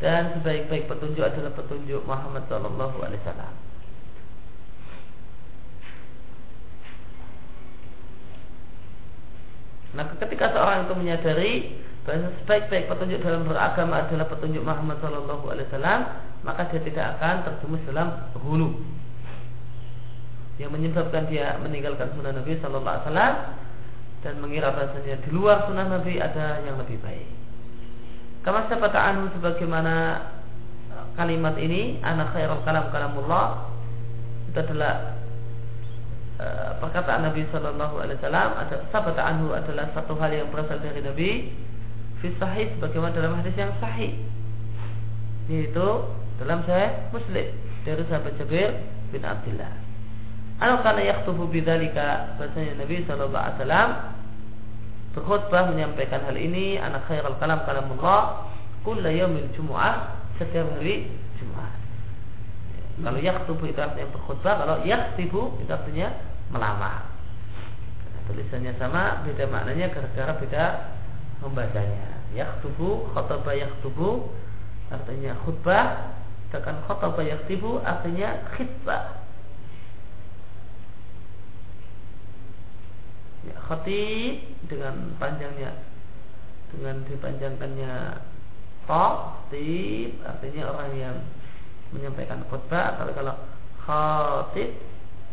dan 0.00 0.36
sebaik-baik 0.36 0.88
petunjuk 0.88 1.24
adalah 1.24 1.52
petunjuk 1.56 2.04
Muhammad 2.04 2.44
sallallahu 2.48 3.00
alaihi 3.00 3.22
wasallam. 3.24 3.54
Nah, 9.96 10.04
ketika 10.20 10.52
seorang 10.52 10.84
itu 10.84 10.94
menyadari 10.94 11.52
bahwa 12.04 12.28
sebaik-baik 12.44 12.84
petunjuk 12.86 13.18
dalam 13.24 13.48
beragama 13.48 14.04
adalah 14.04 14.28
petunjuk 14.28 14.62
Muhammad 14.62 15.00
Shallallahu 15.00 15.48
Alaihi 15.48 15.66
Wasallam, 15.72 16.00
maka 16.44 16.68
dia 16.68 16.84
tidak 16.84 17.16
akan 17.16 17.34
terjumus 17.48 17.82
dalam 17.88 18.08
hulu 18.44 18.76
yang 20.60 20.70
menyebabkan 20.72 21.28
dia 21.32 21.56
meninggalkan 21.60 22.12
sunnah 22.12 22.36
Nabi 22.36 22.60
Shallallahu 22.60 22.84
Alaihi 22.86 23.06
Wasallam 23.08 23.34
dan 24.20 24.34
mengira 24.38 24.68
bahasanya 24.70 25.16
di 25.24 25.30
luar 25.32 25.64
sunnah 25.64 25.86
Nabi 25.88 26.20
ada 26.20 26.60
yang 26.62 26.76
lebih 26.76 27.00
baik. 27.00 27.45
Kama 28.46 28.70
anu 28.70 29.26
sebagaimana 29.34 30.22
kalimat 31.18 31.58
ini 31.58 31.98
anak 32.06 32.30
khairul 32.30 32.62
kalam 32.62 32.94
kalamullah 32.94 33.74
itu 34.46 34.58
adalah 34.62 35.18
uh, 36.38 36.78
perkataan 36.78 37.26
Nabi 37.26 37.42
Shallallahu 37.50 37.98
Alaihi 37.98 38.22
Wasallam. 38.22 38.50
Ada 38.54 38.76
sabata 38.94 39.26
anhu 39.26 39.50
adalah 39.50 39.90
satu 39.98 40.14
hal 40.22 40.30
yang 40.30 40.46
berasal 40.54 40.78
dari 40.78 41.02
Nabi. 41.02 41.30
Fi 42.22 42.30
sahih 42.38 42.70
sebagaimana 42.78 43.18
dalam 43.18 43.34
hadis 43.42 43.58
yang 43.58 43.74
sahih. 43.82 44.14
Yaitu 45.50 46.06
dalam 46.38 46.62
saya 46.70 47.10
Muslim 47.10 47.50
dari 47.82 48.02
sahabat 48.06 48.38
Jabir 48.38 48.78
bin 49.10 49.26
Abdullah. 49.26 49.74
Anu 50.62 50.86
kana 50.86 51.02
yaktubu 51.02 51.50
bidzalika 51.50 52.38
bahasanya 52.38 52.78
Nabi 52.78 53.02
sallallahu 53.10 53.42
alaihi 53.42 53.58
wasallam 53.58 53.90
berkhutbah 55.16 55.72
menyampaikan 55.72 56.20
hal 56.28 56.36
ini 56.36 56.76
anak 56.76 57.08
khairul 57.08 57.40
kalam 57.40 57.64
kalamullah 57.64 58.52
kulla 58.84 59.08
yaumil 59.08 59.48
jumu'ah 59.56 60.12
setiap 60.36 60.68
hari 60.76 61.08
Jumat. 61.40 61.72
Kalau 63.00 63.20
yaktubu 63.20 63.64
itu 63.68 63.80
artinya 63.80 64.08
berkhutbah, 64.12 64.54
kalau 64.60 64.76
yaktibu 64.84 65.56
itu 65.64 65.72
artinya 65.72 66.12
melamar. 66.52 67.08
tulisannya 68.26 68.74
sama, 68.74 69.22
beda 69.22 69.46
maknanya 69.46 69.86
gara-gara 69.94 70.34
beda 70.36 70.64
membacanya. 71.40 72.26
Yaktubu, 72.34 73.06
khotbah 73.14 73.54
yaktubu 73.54 74.34
artinya 74.90 75.32
khutbah, 75.46 76.14
sedangkan 76.50 76.82
khotbah 76.90 77.22
yaktubu 77.22 77.78
artinya 77.86 78.50
khitbah. 78.54 79.25
Ya, 83.45 83.55
khatib 83.57 84.37
dengan 84.69 85.17
panjangnya 85.17 85.73
dengan 86.71 87.01
dipanjangkannya 87.09 87.93
to, 88.85 89.05
tib 89.49 90.11
artinya 90.21 90.63
orang 90.71 90.89
yang 90.93 91.15
menyampaikan 91.89 92.45
khutbah 92.47 92.95
atau 92.95 93.11
kalau 93.17 93.35
khatib 93.81 94.69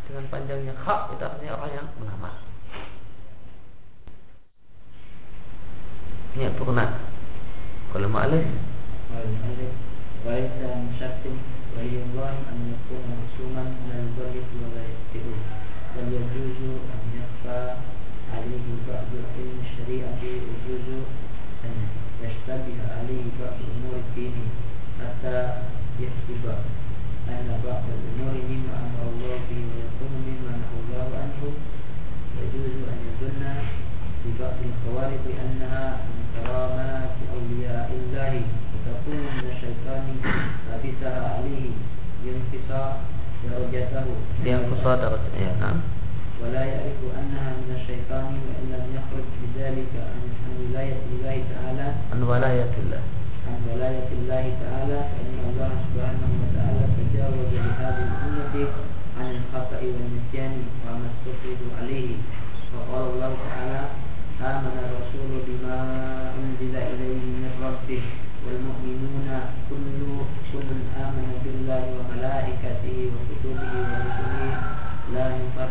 dengan 0.09 0.25
panjangnya 0.33 0.75
kha 0.81 1.13
itu 1.13 1.25
artinya 1.25 1.53
orang 1.61 1.73
yang 1.77 1.89
mengamal. 2.01 2.35
Ini 6.39 6.55
pernah 6.55 6.91
Kalau 7.89 8.09
ma'alif 8.13 8.45
وليس 10.27 10.59
من 10.61 10.91
شك 11.01 11.23
ولي 11.79 11.99
الله 12.05 12.35
أن 12.51 12.59
يكون 12.75 13.03
مرسوما 13.07 13.65
على 13.65 13.97
البر 14.03 14.35
ولا 14.61 14.83
يكتبه 14.83 15.39
بل 15.95 16.07
يجوز 16.11 16.59
أن 16.95 17.03
يخفى 17.19 17.63
عليه 18.38 18.68
بعض 18.90 19.10
علم 19.38 19.58
الشريعة 19.66 20.22
يجوز 20.24 20.88
أن 21.66 21.76
يشتبه 22.24 22.78
عليه 22.98 23.26
بعض 23.40 23.58
أمور 23.74 23.96
الدين 24.06 24.36
حتى 25.00 25.38
يكتب 26.00 26.44
أن 27.30 27.48
بعض 27.66 27.84
الأمور 27.96 28.34
مما 28.50 28.74
أمر 28.86 29.04
الله 29.12 29.38
به 29.50 29.62
ويكون 29.74 30.14
مما 30.28 30.52
نهى 30.62 30.78
الله 30.84 31.08
عنه. 31.22 31.42
يجوز 32.42 32.76
أن 32.92 33.00
يظن 33.08 33.44
في 34.24 34.30
بعض 34.40 34.58
الخوارق 34.70 35.26
أنها 35.46 35.98
كرامات 36.36 37.16
أولياء 37.34 37.90
الله. 38.00 38.42
وتكون 38.74 39.20
من 39.38 39.46
الشيطان 39.54 40.06
لبسها 40.70 41.22
عليه. 41.36 41.70
ينقص 42.26 42.70
درجته. 43.44 44.06
ينقص 44.46 44.84
درجته 44.84 45.24
nah. 45.62 46.03
ولا 46.42 46.64
يعرف 46.72 47.00
أنها 47.20 47.50
من 47.62 47.70
الشيطان 47.80 48.30
وإن 48.46 48.66
لم 48.76 48.86
يخرج 48.98 49.28
بذلك 49.42 49.94
عن 50.10 50.22
ولاية 50.62 51.02
الله 51.12 51.36
تعالى. 51.54 51.88
عن 52.14 52.24
ولاية 52.24 52.74
الله. 52.84 53.02
عن 53.48 53.58
ولاية 53.72 54.10
الله 54.18 54.44
تعالى 54.64 55.00
فإن 55.12 55.38
الله 55.50 55.72
سبحانه 55.86 56.30
وتعالى 56.42 56.84
تجاوز 56.98 57.50
لهذه 57.66 58.08
الأمة 58.12 58.68
عن 59.20 59.28
الخطأ 59.36 59.80
والنسيان 59.96 60.54
وما 60.86 61.08
استفردوا 61.14 61.72
عليه. 61.80 62.10
وقال 62.74 63.04
الله 63.14 63.32
تعالى 63.50 63.82
آمن 64.42 64.76
الرسول 64.86 65.32
بما 65.48 65.78
أنزل 66.40 66.76
إليه 66.76 67.22
من 67.44 67.52
ربه 67.64 68.04
والمؤمنون 68.46 69.28
كل 69.70 70.00
كل 70.54 70.70
آمن 71.06 71.28
بالله 71.44 71.84
وملائكته 71.98 72.98
وكتبه 73.14 73.72
ورسله 73.72 74.23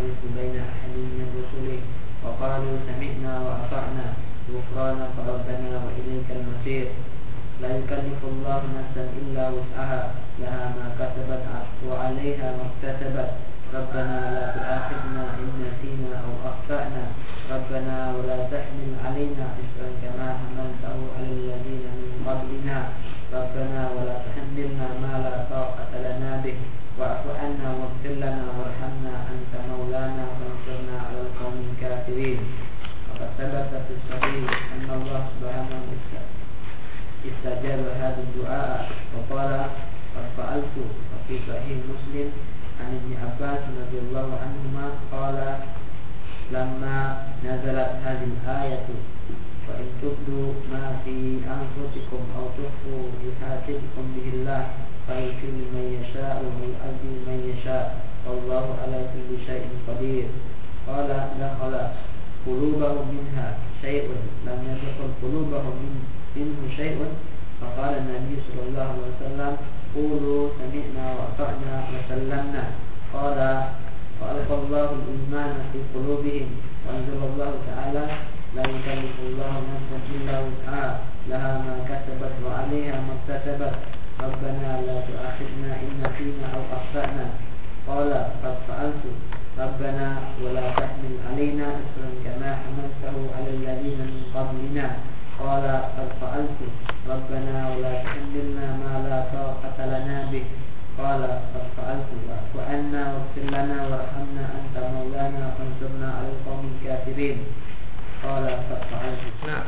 نفرق 0.03 0.23
بين 0.37 0.57
أحد 0.59 0.95
من 0.99 1.27
رسله. 1.39 1.81
وقالوا 2.25 2.77
سمعنا 2.87 3.33
وأطعنا. 3.41 4.07
غفرانك 4.51 5.15
ربنا 5.31 5.71
وإليك 5.85 6.29
المصير. 6.31 6.87
لا 7.63 7.71
يكلف 7.79 8.21
الله 8.25 8.61
نفسا 8.79 9.05
إلا 9.21 9.45
وسعها. 9.49 10.03
لها 10.41 10.65
ما 10.77 10.87
كسبت 10.99 11.43
وعليها 11.89 12.49
ما 12.59 12.65
اكتسبت. 12.71 13.31
ربنا 13.75 14.19
لا 14.35 14.45
تؤاخذنا 14.57 15.25
إن 15.41 15.49
نسينا 15.63 16.13
أو 16.27 16.33
أخطأنا. 16.51 17.05
ربنا 17.55 17.97
ولا 18.17 18.39
تحمل 18.53 18.91
علينا 19.05 19.47
إسرا 19.63 19.89
كما 20.03 20.27
حملته 20.39 20.97
على 21.17 21.31
الذين 21.39 21.87
من 22.01 22.11
قبلنا. 22.27 22.79
ربنا 23.33 23.81
ولا 23.95 24.17
تحملنا 24.27 24.87
ما 25.03 25.15
لا 25.25 25.35
طاقة 25.51 25.93
لنا 25.95 26.43
به. 26.45 26.82
واعف 26.99 27.25
عنا 27.41 27.69
واغفر 27.79 28.15
لنا 28.25 28.45
وارحمنا 28.59 29.15
أنت 29.35 29.53
مولانا 29.71 30.25
فانصرنا 30.39 30.97
على 31.07 31.21
القوم 31.27 31.57
الكافرين. 31.71 32.41
وقد 33.11 33.29
ثبت 33.39 33.71
في 33.87 33.93
الصحيح 33.99 34.51
أن 34.75 34.89
الله 34.91 35.21
سبحانه 35.41 35.81
استجاب 37.31 37.81
هذا 38.03 38.21
الدعاء 38.27 38.91
وقال 39.15 39.53
قد 40.17 40.27
فعلت 40.37 40.77
وفي 41.13 41.35
صحيح 41.49 41.79
مسلم 41.93 42.29
عن 42.81 42.91
ابن 42.99 43.11
عباس 43.23 43.63
رضي 43.81 43.99
الله 43.99 44.29
عنهما 44.43 44.87
قال 45.13 45.37
لما 46.53 46.97
نزلت 47.45 47.91
هذه 48.05 48.27
الآية 48.35 48.87
فإن 49.69 49.87
تبدوا 50.03 50.53
ما 50.73 50.97
في 51.05 51.39
أنفسكم 51.59 52.23
أو 52.37 52.45
تخفوا 52.59 53.05
يحاسبكم 53.27 54.05
به 54.17 54.27
الله 54.35 54.67
فيكل 55.07 55.57
من 55.75 55.85
يشاء 56.03 56.43
من 56.43 56.72
والله 58.53 58.77
على 58.85 58.99
كل 59.13 59.31
شيء 59.49 59.65
قدير. 59.89 60.29
قال 60.89 61.09
دخل 61.41 61.75
قلوبهم 62.47 63.07
منها 63.17 63.49
شيء 63.83 64.05
لم 64.47 64.59
يدخل 64.69 65.09
قلوبهم 65.23 65.75
من 65.81 65.95
منه 66.37 66.61
شيء. 66.77 66.99
فقال 67.61 67.93
النبي 67.99 68.35
صلى 68.45 68.63
الله 68.69 68.89
عليه 68.93 69.09
وسلم 69.17 69.53
قولوا 69.97 70.49
سمعنا 70.59 71.05
وأطعنا 71.17 71.73
وسلمنا. 71.93 72.65
قال 73.15 73.39
فألقى 74.21 74.55
الله 74.63 74.89
الإيمان 75.01 75.55
في 75.73 75.79
قلوبهم. 75.95 76.49
وأنزل 76.85 77.21
الله 77.31 77.53
تعالى 77.69 78.05
لا 78.57 78.63
يكلف 78.63 79.17
الله 79.29 79.53
نفسا 79.73 79.99
إلا 80.15 80.37
وسعها. 80.45 81.01
لها 81.31 81.53
ما 81.65 81.75
كسبت 81.89 82.35
وعليها 82.45 82.97
ما 83.01 83.13
اكتسبت. 83.17 83.75
ربنا 84.21 84.71
لا 84.87 84.97
تؤاخذنا 85.09 85.71
إن 85.83 85.91
نسينا 86.05 86.47
أو 86.55 86.63
أخطأنا. 86.77 87.27
qala 87.87 88.39
qad 88.43 88.57
fa'altu 88.69 89.11
rabbana 89.59 90.37
wa 90.39 90.51
la 90.57 90.67
tahmil 90.79 91.19
isran 91.83 92.15
kama 92.23 92.51
hamaltahu 92.63 93.21
ala 93.35 93.51
alladhina 93.51 94.05
min 94.07 94.25
qablina. 94.33 94.87
Qala 95.39 95.75
qad 95.97 96.11
fa'altu 96.23 96.67
rabbana 97.09 97.57
wa 97.73 97.77
la 97.83 97.93
tahmilna 98.07 98.67
ma 98.79 98.93
la 99.07 99.19
taqata 99.33 99.85
lana 99.91 100.31
bih. 100.31 100.47
Qala 100.95 101.49
qad 101.51 101.67
fa'altu 101.75 102.17
wa'fu 102.29 102.59
anna 102.63 103.03
lana 103.51 103.79
warhamna 103.91 104.45
anta 104.61 104.81
maulana 104.93 105.53
nah 109.43 109.67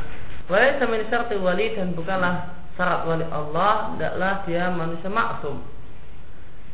min 0.87 1.35
wali 1.41 1.75
dan 1.75 1.91
bukanlah 1.91 2.55
syarat 2.79 3.01
wali 3.03 3.25
Allah 3.27 3.97
adalah 3.97 4.33
dia 4.47 4.71
manusia 4.71 5.09
maksum. 5.11 5.74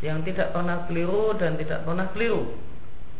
Yang 0.02 0.34
tidak 0.34 0.54
pernah 0.54 0.90
keliru 0.90 1.38
dan 1.38 1.58
tidak 1.62 1.86
pernah 1.86 2.10
keliru. 2.14 2.58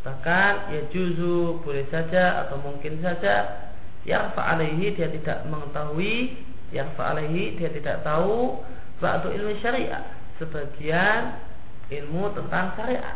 Bahkan 0.02 0.52
ya 0.74 0.82
juzu 0.90 1.62
boleh 1.62 1.86
saja 1.94 2.46
atau 2.46 2.58
mungkin 2.58 2.98
saja 2.98 3.70
yang 4.02 4.34
fa'alaihi 4.34 4.98
dia 4.98 5.06
tidak 5.14 5.46
mengetahui 5.46 6.42
yang 6.74 6.90
fa'alaihi 6.98 7.54
dia 7.54 7.70
tidak 7.70 8.02
tahu 8.02 8.58
ba'du 8.98 9.30
ilmu 9.30 9.54
syariat 9.62 10.02
sebagian 10.42 11.38
ilmu 11.86 12.34
tentang 12.34 12.74
syariat 12.74 13.14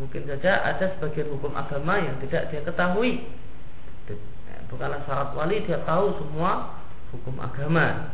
mungkin 0.00 0.24
saja 0.24 0.64
ada 0.64 0.96
sebagian 0.96 1.28
hukum 1.32 1.52
agama 1.56 2.00
yang 2.00 2.16
tidak 2.24 2.52
dia 2.52 2.60
ketahui. 2.64 3.24
Bukanlah 4.66 4.98
syarat 5.06 5.30
wali 5.38 5.62
dia 5.62 5.78
tahu 5.86 6.10
semua 6.18 6.82
hukum 7.14 7.38
agama. 7.38 8.12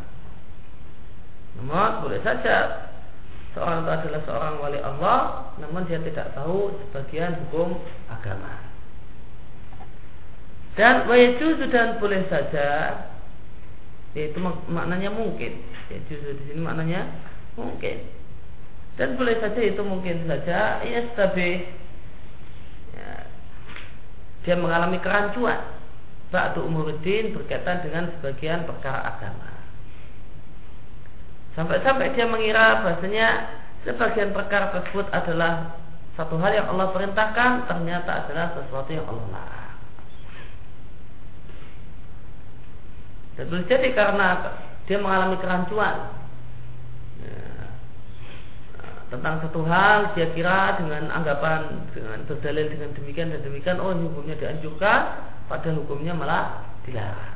Namun 1.59 1.91
boleh 2.05 2.21
saja 2.21 2.89
seorang 3.53 3.85
itu 3.85 3.91
adalah 3.93 4.21
seorang 4.25 4.55
wali 4.61 4.81
Allah 4.81 5.19
namun 5.61 5.85
dia 5.85 6.01
tidak 6.01 6.33
tahu 6.33 6.73
sebagian 6.89 7.37
hukum 7.47 7.77
agama 8.09 8.73
dan 10.73 11.05
wajuzu 11.05 11.69
dan 11.69 12.01
boleh 12.01 12.25
saja 12.33 12.97
yaitu 14.17 14.41
mak 14.41 14.61
maknanya 14.69 15.13
mungkin. 15.13 15.61
Ya 15.89 15.99
justru 16.09 16.37
di 16.37 16.43
sini 16.49 16.61
maknanya 16.65 17.09
mungkin. 17.57 18.09
Dan 18.97 19.17
boleh 19.17 19.37
saja 19.41 19.61
itu 19.61 19.81
mungkin 19.85 20.29
saja 20.29 20.85
ya 20.85 21.01
tapi 21.17 21.65
ya, 22.93 23.09
dia 24.45 24.57
mengalami 24.57 25.01
kerancuan 25.01 25.81
Ba'du 26.33 26.65
umuruddin 26.65 27.37
berkaitan 27.37 27.85
dengan 27.85 28.09
sebagian 28.17 28.65
perkara 28.65 29.17
agama 29.17 29.52
Sampai-sampai 31.59 32.17
dia 32.17 32.27
mengira 32.29 32.81
bahasanya 32.85 33.29
Sebagian 33.83 34.31
perkara 34.31 34.71
tersebut 34.73 35.11
adalah 35.11 35.77
Satu 36.15 36.39
hal 36.39 36.53
yang 36.55 36.69
Allah 36.73 36.93
perintahkan 36.95 37.67
Ternyata 37.69 38.27
adalah 38.27 38.55
sesuatu 38.57 38.91
yang 38.93 39.07
Allah 39.09 39.27
larang. 39.33 39.63
Dan 43.33 43.65
jadi 43.65 43.89
karena 43.97 44.29
dia 44.85 44.99
mengalami 45.01 45.41
kerancuan. 45.41 46.21
Ya, 47.23 47.45
tentang 49.09 49.41
satu 49.45 49.65
hal 49.65 50.13
dia 50.17 50.29
kira 50.37 50.77
dengan 50.81 51.09
anggapan 51.13 51.89
dengan 51.97 52.25
berdalil 52.29 52.67
dengan 52.69 52.91
demikian 52.97 53.33
dan 53.33 53.41
demikian 53.45 53.81
oh 53.81 53.93
hukumnya 53.93 54.37
dianjurkan 54.37 55.01
pada 55.49 55.69
hukumnya 55.73 56.13
malah 56.13 56.65
dilarang. 56.85 57.32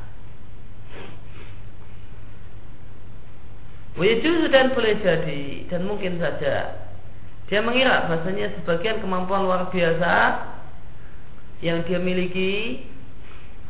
Wajib 3.97 4.53
dan 4.53 4.77
boleh 4.77 5.01
jadi 5.01 5.65
dan 5.73 5.89
mungkin 5.89 6.21
saja 6.21 6.85
dia 7.49 7.61
mengira 7.65 8.05
bahasanya 8.11 8.53
sebagian 8.61 9.01
kemampuan 9.01 9.49
luar 9.49 9.73
biasa 9.73 10.13
yang 11.65 11.81
dia 11.89 11.97
miliki 11.97 12.85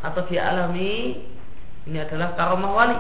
atau 0.02 0.26
dia 0.26 0.50
alami 0.50 1.22
ini 1.86 1.98
adalah 2.02 2.34
karomah 2.34 2.72
wali. 2.74 2.98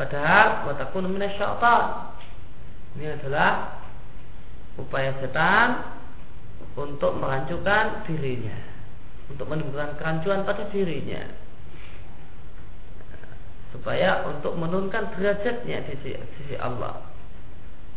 Padahal 0.00 0.70
watakun 0.70 1.12
minasyaitan. 1.12 1.84
Ini 2.96 3.20
adalah 3.20 3.82
upaya 4.80 5.12
setan 5.20 5.84
untuk 6.78 7.18
menghancurkan 7.20 8.08
dirinya, 8.08 8.56
untuk 9.28 9.44
menimbulkan 9.50 9.98
kerancuan 10.00 10.46
pada 10.48 10.70
dirinya. 10.72 11.26
Supaya 13.72 14.24
untuk 14.24 14.56
menurunkan 14.56 15.12
derajatnya 15.16 15.84
di 15.84 15.94
sisi, 16.00 16.56
Allah. 16.56 17.04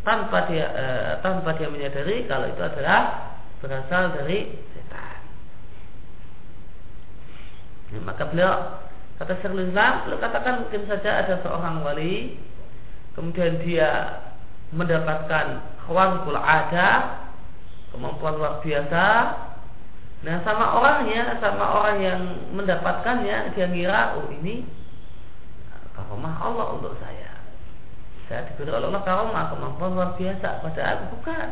Tanpa 0.01 0.49
dia 0.49 0.67
eh, 0.73 1.11
tanpa 1.21 1.53
dia 1.55 1.69
menyadari 1.69 2.25
kalau 2.25 2.49
itu 2.49 2.59
adalah 2.59 3.31
berasal 3.61 4.17
dari 4.17 4.49
Ya, 7.91 7.99
maka 8.07 8.23
beliau 8.31 8.79
kata 9.19 9.35
Syekhul 9.43 9.67
Islam, 9.67 10.07
beliau 10.07 10.23
katakan 10.23 10.63
mungkin 10.63 10.87
saja 10.87 11.27
ada 11.27 11.43
seorang 11.43 11.83
wali 11.83 12.39
kemudian 13.11 13.59
dia 13.67 14.23
mendapatkan 14.71 15.59
khawarikul 15.83 16.39
ada 16.39 17.19
kemampuan 17.91 18.39
luar 18.39 18.63
biasa. 18.63 19.05
Nah 20.23 20.35
sama 20.47 20.79
orangnya 20.79 21.35
sama 21.43 21.65
orang 21.83 21.97
yang 21.99 22.21
mendapatkannya 22.55 23.51
dia 23.51 23.67
ngira 23.67 24.15
oh 24.15 24.31
ini 24.39 24.63
karomah 26.07 26.35
Allah 26.41 26.65
untuk 26.77 26.97
saya 26.97 27.31
saya 28.25 28.47
diberi 28.49 28.71
oleh 28.71 28.87
Allah 28.89 29.03
karomah 29.05 29.43
kemampuan 29.53 29.91
luar 29.93 30.11
biasa 30.17 30.63
padahal 30.65 30.97
bukan 31.13 31.47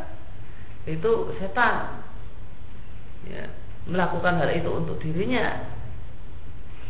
itu 0.88 1.12
setan 1.38 2.02
ya, 3.28 3.46
melakukan 3.86 4.40
hal 4.42 4.50
itu 4.50 4.70
untuk 4.72 4.98
dirinya 5.04 5.70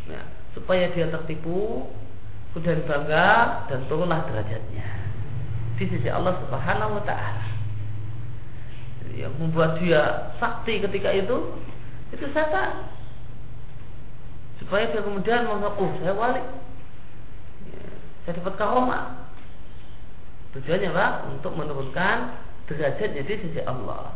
ya, 0.07 0.21
supaya 0.55 0.87
dia 0.93 1.09
tertipu 1.09 1.89
kemudian 2.53 2.81
bangga 2.85 3.67
dan 3.69 3.85
turunlah 3.85 4.25
derajatnya 4.25 4.99
di 5.79 5.87
sisi 5.87 6.11
Allah 6.11 6.35
Subhanahu 6.43 6.99
wa 6.99 7.03
taala. 7.07 7.47
Yang 9.15 9.33
membuat 9.39 9.79
dia 9.79 10.35
sakti 10.37 10.83
ketika 10.83 11.09
itu 11.15 11.55
itu 12.11 12.25
setan. 12.35 12.91
Supaya 14.59 14.91
dia 14.91 14.99
kemudian 14.99 15.47
mengaku 15.47 15.87
oh, 15.87 15.91
saya 16.03 16.13
wali. 16.13 16.43
Ya, 18.25 18.35
saya 18.35 18.43
dapat 18.43 18.55
karomah. 18.59 19.05
Tujuannya 20.57 20.89
Pak 20.91 21.11
untuk 21.29 21.53
menurunkan 21.55 22.17
derajatnya 22.65 23.21
di 23.21 23.35
sisi 23.37 23.61
Allah. 23.63 24.13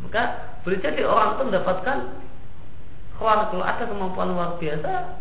Maka 0.00 0.22
boleh 0.64 0.78
jadi 0.80 1.04
orang 1.04 1.36
itu 1.36 1.42
mendapatkan 1.52 1.98
kalau 3.20 3.60
ada 3.60 3.84
kemampuan 3.84 4.32
luar 4.32 4.56
biasa 4.56 5.20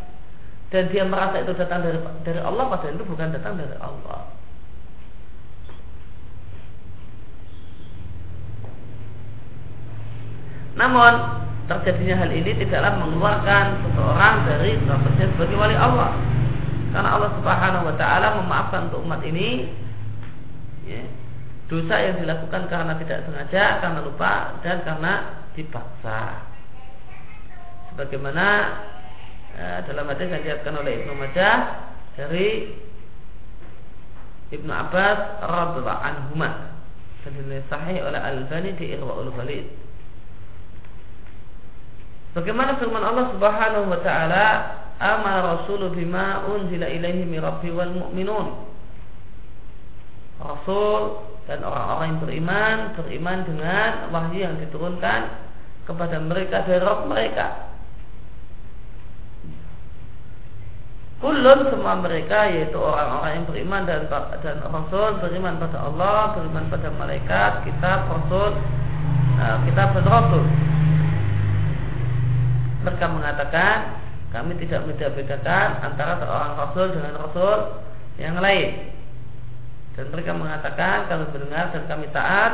dan 0.72 0.84
dia 0.88 1.04
merasa 1.04 1.44
itu 1.44 1.52
datang 1.58 1.84
dari 1.84 2.00
dari 2.24 2.40
Allah 2.40 2.64
padahal 2.72 2.96
itu 2.96 3.04
bukan 3.04 3.36
datang 3.36 3.60
dari 3.60 3.76
Allah. 3.84 4.32
Namun 10.80 11.14
terjadinya 11.70 12.26
hal 12.26 12.32
ini 12.34 12.52
tidaklah 12.58 12.98
mengeluarkan 12.98 13.66
seseorang 13.86 14.36
dari 14.50 14.74
statusnya 14.82 15.28
sebagai 15.38 15.58
wali 15.62 15.78
Allah. 15.78 16.18
Karena 16.90 17.10
Allah 17.14 17.32
Subhanahu 17.38 17.88
wa 17.94 17.96
taala 18.02 18.28
memaafkan 18.42 18.90
untuk 18.90 19.06
umat 19.06 19.22
ini 19.22 19.70
ya, 20.90 21.06
dosa 21.70 21.96
yang 22.02 22.18
dilakukan 22.18 22.66
karena 22.66 22.98
tidak 22.98 23.30
sengaja, 23.30 23.78
karena 23.86 24.00
lupa 24.02 24.58
dan 24.66 24.82
karena 24.82 25.14
dipaksa. 25.54 26.50
Sebagaimana 27.94 28.46
ya, 29.54 29.86
dalam 29.86 30.10
hadis 30.10 30.34
yang 30.34 30.42
diriwayatkan 30.42 30.74
oleh 30.74 30.92
Ibnu 31.06 31.14
Majah 31.14 31.56
dari 32.18 32.48
Ibnu 34.50 34.72
Abbas 34.74 35.46
radhiyallahu 35.46 36.02
anhuma 36.02 36.74
dan 37.22 37.32
dinilai 37.38 37.62
sahih 37.70 38.02
oleh 38.02 38.18
Al-Albani 38.18 38.74
di 38.74 38.98
Irwaul 38.98 39.30
Ghalid. 39.38 39.89
Bagaimana 42.38 42.78
firman 42.78 43.02
Allah 43.02 43.34
Subhanahu 43.34 43.90
wa 43.90 44.00
taala, 44.06 44.46
"Amara 45.02 45.60
rasulu 45.60 45.90
bima 45.94 46.46
unzila 46.46 46.86
ilaihi 46.86 47.26
min 47.26 47.42
rabbi 47.42 47.74
wal 47.74 47.90
mu'minun." 47.90 48.70
Rasul 50.40 51.26
dan 51.52 51.66
orang-orang 51.66 52.16
yang 52.16 52.22
beriman 52.24 52.78
beriman 52.96 53.38
dengan 53.44 53.90
wahyu 54.14 54.40
yang 54.40 54.56
diturunkan 54.56 55.22
kepada 55.84 56.16
mereka 56.22 56.64
dari 56.64 56.80
Rabb 56.80 57.12
mereka 57.12 57.70
Kulun 61.20 61.68
semua 61.68 62.00
mereka 62.00 62.48
yaitu 62.48 62.80
orang-orang 62.80 63.44
yang 63.44 63.46
beriman 63.52 63.82
dan 63.84 64.08
dan 64.40 64.64
Rasul 64.64 65.20
beriman 65.20 65.60
pada 65.60 65.84
Allah, 65.84 66.32
beriman 66.32 66.72
pada 66.72 66.88
malaikat, 66.96 67.68
kitab, 67.68 68.08
Rasul, 68.08 68.56
uh, 69.36 69.58
kitab 69.68 70.00
dan 70.00 70.06
Rasul. 70.08 70.48
Mereka 72.80 73.06
mengatakan 73.12 73.76
kami 74.30 74.56
tidak 74.62 74.86
membedakan 74.86 75.68
antara 75.82 76.22
seorang 76.22 76.54
Rasul 76.56 76.86
dengan 76.94 77.14
Rasul 77.18 77.58
yang 78.22 78.38
lain. 78.38 78.94
Dan 79.98 80.06
mereka 80.16 80.32
mengatakan 80.32 81.12
kami 81.12 81.24
mendengar 81.34 81.76
dan 81.76 81.84
kami 81.90 82.08
taat 82.16 82.54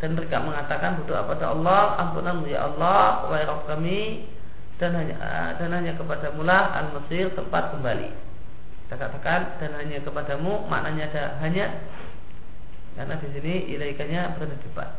dan 0.00 0.18
mereka 0.18 0.42
mengatakan 0.42 0.98
butuh 0.98 1.26
pada 1.30 1.52
Allah, 1.54 1.94
ampunanmu 2.00 2.50
ya 2.50 2.66
Allah, 2.66 3.28
wahai 3.30 3.46
kami, 3.70 4.26
dan 4.82 4.98
hanya 4.98 5.14
dan 5.62 5.70
hanya 5.70 5.94
kepada 5.94 6.34
mula 6.34 6.74
al-masir 6.74 7.30
tempat 7.38 7.70
kembali. 7.70 8.10
Kita 8.88 8.98
katakan 8.98 9.62
dan 9.62 9.78
hanya 9.78 10.02
kepadamu 10.02 10.66
maknanya 10.66 11.06
ada 11.12 11.24
hanya 11.38 11.66
karena 12.98 13.14
di 13.22 13.28
sini 13.30 13.54
ilaikanya 13.72 14.34
berada 14.34 14.58
depan. 14.58 14.90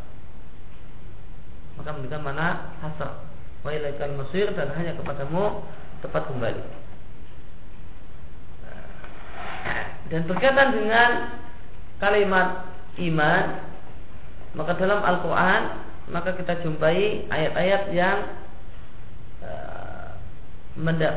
Maka 1.77 1.89
menunjukkan 1.93 2.21
mana 2.23 2.47
hasr. 2.79 3.32
Wa 3.63 3.71
ilaikal 3.71 4.11
dan 4.35 4.67
hanya 4.75 4.93
kepadamu 4.99 5.63
tempat 6.03 6.27
kembali. 6.27 6.63
Dan 10.11 10.27
berkaitan 10.27 10.75
dengan 10.75 11.09
kalimat 12.03 12.67
iman 12.99 13.43
maka 14.53 14.77
dalam 14.77 14.99
Al-Quran 15.01 15.61
maka 16.11 16.35
kita 16.35 16.59
jumpai 16.61 17.31
ayat-ayat 17.31 17.83
yang 17.95 18.19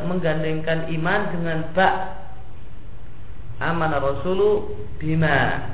menggandengkan 0.06 0.86
iman 0.86 1.20
dengan 1.34 1.58
ba. 1.74 1.90
Amanah 3.56 4.04
rasulu 4.04 4.76
bima. 5.00 5.64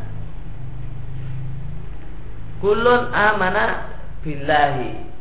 Kulun 2.62 3.10
amana 3.10 3.90
billahi 4.22 5.11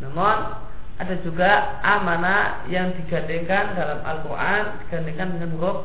namun 0.00 0.66
ada 0.96 1.14
juga 1.20 1.80
amanah 1.84 2.64
yang 2.72 2.96
digandengkan 2.96 3.76
dalam 3.76 4.00
Al-Quran 4.00 4.62
digandengkan 4.84 5.28
dengan 5.36 5.50
huruf 5.60 5.78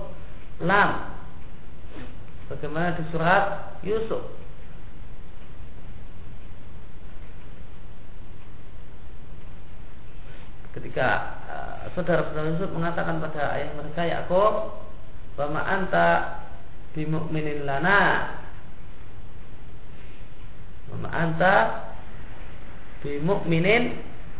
lam. 0.64 1.12
Bagaimana 2.48 2.96
di 2.96 3.04
surat 3.12 3.76
Yusuf? 3.84 4.24
Ketika 10.72 11.08
uh, 11.52 11.92
saudara-saudara 11.92 12.56
Yusuf 12.56 12.72
mengatakan 12.72 13.20
pada 13.20 13.60
ayah 13.60 13.76
mereka 13.76 14.08
Yakub 14.08 14.80
bahwa 15.36 15.60
anta 15.60 16.40
bimu'minin 16.96 17.68
lana? 17.68 18.40
Bahwa 20.88 21.08
anta 21.12 21.56
bimu'minin 23.02 23.98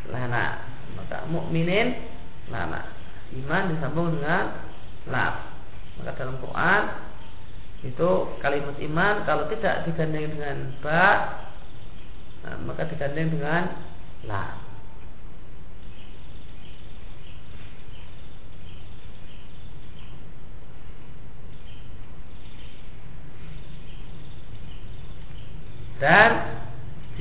lana. 0.10 0.62
Maka 0.98 1.26
mukminin 1.30 1.98
lana. 2.50 2.86
Iman 3.34 3.74
disambung 3.74 4.18
dengan 4.18 4.54
laf. 5.10 5.36
Maka 6.00 6.18
dalam 6.18 6.38
Quran 6.42 6.82
itu 7.82 8.10
kalimat 8.46 8.78
iman 8.78 9.26
kalau 9.26 9.50
tidak 9.50 9.90
digandeng 9.90 10.38
dengan 10.38 10.58
ba 10.86 11.06
nah, 12.46 12.58
maka 12.70 12.86
digandeng 12.86 13.34
dengan 13.34 13.74
laf. 14.30 14.54
Dan 26.02 26.61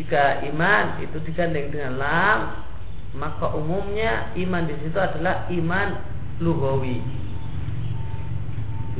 jika 0.00 0.40
iman 0.48 0.96
itu 1.04 1.20
digandeng 1.28 1.68
dengan 1.68 2.00
lam, 2.00 2.64
maka 3.12 3.52
umumnya 3.52 4.32
iman 4.32 4.64
di 4.64 4.72
situ 4.80 4.96
adalah 4.96 5.44
iman 5.52 6.00
lugawi. 6.40 7.04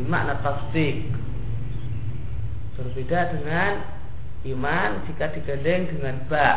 Makna 0.05 0.44
tasdik. 0.44 1.09
Berbeda 2.76 3.32
dengan 3.32 3.80
iman 4.44 5.09
jika 5.09 5.32
digandeng 5.32 5.88
dengan 5.88 6.20
ba, 6.28 6.48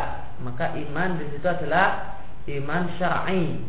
maka 0.44 0.76
iman 0.76 1.16
di 1.16 1.24
situ 1.32 1.48
adalah 1.48 2.20
iman 2.44 2.84
syar'i. 3.00 3.64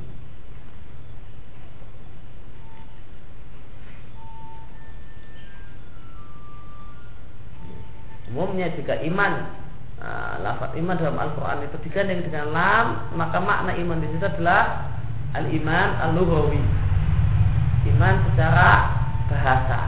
Umumnya 8.36 8.68
jika 8.76 9.00
iman 9.08 9.64
uh, 10.06 10.34
lafaz 10.46 10.72
iman 10.78 10.96
dalam 10.96 11.18
Al-Quran 11.18 11.66
itu 11.66 11.78
digandeng 11.90 12.22
dengan 12.22 12.54
lam, 12.54 12.86
maka 13.18 13.42
makna 13.42 13.74
iman 13.74 13.98
di 13.98 14.08
situ 14.14 14.26
adalah 14.26 14.94
al-iman 15.34 15.90
al-lughawi. 16.06 16.62
Iman 17.90 18.16
secara 18.30 18.70
bahasa. 19.30 19.82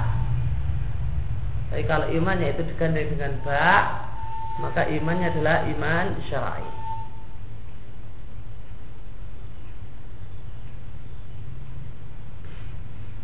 Tapi 1.70 1.84
kalau 1.86 2.10
imannya 2.10 2.56
itu 2.58 2.66
digandeng 2.74 3.14
dengan 3.14 3.38
ba, 3.46 3.70
maka 4.64 4.90
imannya 4.90 5.30
adalah 5.36 5.68
iman 5.70 6.06
syar'i. 6.26 6.68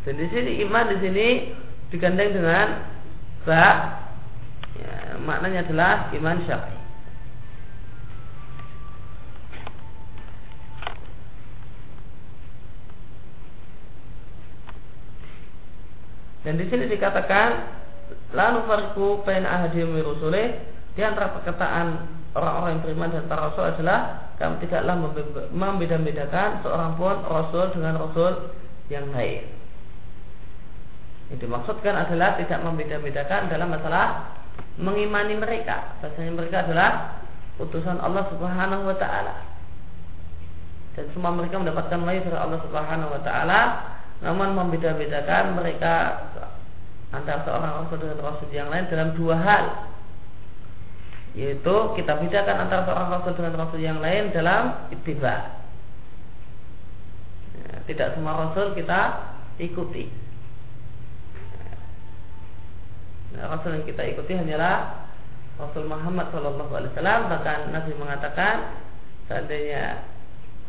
Dan 0.04 0.20
di 0.20 0.28
sini 0.28 0.52
iman 0.68 0.86
di 0.92 0.98
sini 1.00 1.28
digandeng 1.88 2.36
dengan 2.36 2.68
ba 3.48 3.68
ya, 4.76 5.16
maknanya 5.24 5.64
adalah 5.64 5.94
iman 6.12 6.38
syar'i. 6.44 6.83
Dan 16.44 16.60
di 16.60 16.68
sini 16.68 16.92
dikatakan 16.92 17.50
lalu 18.36 18.60
fariku 18.68 19.24
pen 19.24 19.48
ahadim 19.48 19.96
rusulih 19.96 20.60
di 20.94 21.02
antara 21.02 21.34
perkataan 21.34 22.04
orang-orang 22.34 22.70
yang 22.78 22.82
beriman 22.84 23.10
dan 23.14 23.24
para 23.30 23.50
rasul 23.50 23.66
adalah 23.66 24.00
kami 24.38 24.62
tidaklah 24.66 24.96
membeda-bedakan 25.54 26.66
seorang 26.66 26.98
pun 27.00 27.16
rasul 27.26 27.72
dengan 27.72 28.02
rasul 28.02 28.52
yang 28.92 29.08
lain. 29.14 29.46
Yang 31.32 31.40
dimaksudkan 31.48 31.94
adalah 31.96 32.36
tidak 32.38 32.60
membeda-bedakan 32.62 33.50
dalam 33.50 33.72
masalah 33.72 34.36
mengimani 34.78 35.38
mereka. 35.38 35.98
Bahasanya 36.02 36.34
mereka 36.34 36.58
adalah 36.66 36.90
utusan 37.62 38.02
Allah 38.02 38.26
Subhanahu 38.34 38.84
wa 38.90 38.98
taala. 38.98 39.36
Dan 40.94 41.10
semua 41.14 41.34
mereka 41.34 41.58
mendapatkan 41.58 42.00
wahyu 42.06 42.22
dari 42.22 42.38
Allah 42.38 42.60
Subhanahu 42.62 43.14
wa 43.18 43.22
taala, 43.26 43.60
namun 44.24 44.56
membeda-bedakan 44.56 45.60
mereka 45.60 46.26
antara 47.12 47.44
seorang 47.44 47.72
rasul 47.84 47.98
dengan 48.00 48.20
rasul 48.24 48.50
yang 48.56 48.72
lain 48.72 48.88
dalam 48.88 49.10
dua 49.20 49.36
hal. 49.36 49.66
Yaitu 51.36 51.76
kita 52.00 52.18
bedakan 52.24 52.58
antara 52.66 52.88
seorang 52.88 53.10
rasul 53.20 53.34
dengan 53.36 53.54
rasul 53.60 53.80
yang 53.84 54.00
lain 54.00 54.32
dalam 54.32 54.88
ittiba. 54.96 55.60
Ya, 57.54 57.84
tidak 57.86 58.16
semua 58.16 58.48
rasul 58.48 58.72
kita 58.80 59.02
ikuti. 59.60 60.08
Nah, 63.36 63.50
rasul 63.52 63.76
yang 63.76 63.86
kita 63.86 64.08
ikuti 64.08 64.34
hanyalah 64.40 65.04
Rasul 65.58 65.86
Muhammad 65.86 66.34
Wasallam. 66.34 67.30
Bahkan 67.30 67.60
Nabi 67.76 67.92
mengatakan 67.98 68.78
seandainya 69.30 70.06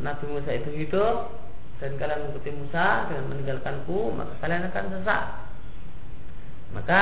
Nabi 0.01 0.25
Musa 0.29 0.51
itu 0.53 0.69
hidup 0.75 1.44
dan 1.83 1.91
kalian 1.99 2.27
mengikuti 2.27 2.51
Musa 2.55 3.11
dengan 3.11 3.25
meninggalkanku 3.31 3.99
maka 4.15 4.33
kalian 4.39 4.67
akan 4.71 4.85
sesat 4.95 5.25
maka 6.71 7.01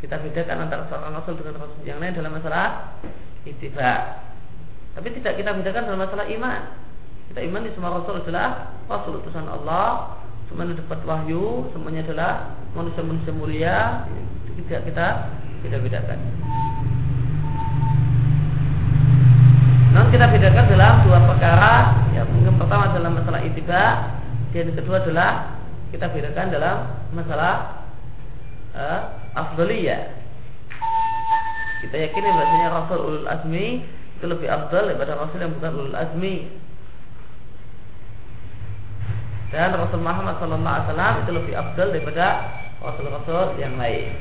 kita 0.00 0.16
bedakan 0.16 0.64
antara 0.64 0.88
seorang 0.88 1.12
rasul 1.12 1.36
dengan 1.36 1.60
rasul 1.60 1.84
yang 1.84 2.00
lain 2.00 2.16
dalam 2.16 2.32
masalah 2.32 2.96
ittiba. 3.44 4.24
Tapi 4.96 5.08
tidak 5.20 5.36
kita 5.36 5.52
bedakan 5.52 5.92
dalam 5.92 6.00
masalah 6.00 6.24
iman. 6.24 6.60
Kita 7.30 7.40
iman 7.46 7.62
di 7.62 7.70
semua 7.76 8.00
rasul 8.00 8.24
adalah 8.24 8.74
rasul 8.88 9.20
utusan 9.22 9.46
Allah, 9.46 10.18
semuanya 10.48 10.80
dapat 10.80 11.04
wahyu, 11.04 11.68
semuanya 11.76 12.02
adalah 12.08 12.32
manusia-manusia 12.72 13.32
mulia. 13.36 13.78
Tidak 14.56 14.80
kita 14.88 15.06
tidak 15.68 15.80
bedakan. 15.84 16.18
Namun 19.90 20.08
kita 20.14 20.26
bedakan 20.30 20.66
dalam 20.70 20.92
dua 21.06 21.18
perkara. 21.26 21.74
Ya, 22.14 22.22
mungkin 22.26 22.54
pertama 22.58 22.94
dalam 22.94 23.12
masalah 23.18 23.40
itiba, 23.42 23.82
dan 24.54 24.68
kedua 24.74 24.96
adalah 25.02 25.30
kita 25.90 26.06
bedakan 26.10 26.46
dalam 26.54 26.76
masalah 27.10 27.54
uh, 28.74 29.00
afdaliyah. 29.34 30.18
Kita 31.80 31.96
yakini 31.96 32.28
bahasanya 32.28 32.68
Rasul 32.76 32.98
ulul 33.00 33.26
azmi 33.26 33.82
itu 34.20 34.24
lebih 34.28 34.52
afdal 34.52 34.92
daripada 34.92 35.16
Rasul 35.16 35.40
yang 35.40 35.52
bukan 35.56 35.72
ulul 35.74 35.96
azmi. 35.96 36.36
Dan 39.50 39.74
Rasul 39.74 39.98
Muhammad 39.98 40.38
Wasallam 40.38 41.26
itu 41.26 41.30
lebih 41.34 41.54
afdal 41.58 41.90
daripada 41.90 42.26
Rasul-Rasul 42.78 43.58
yang 43.58 43.74
lain. 43.74 44.14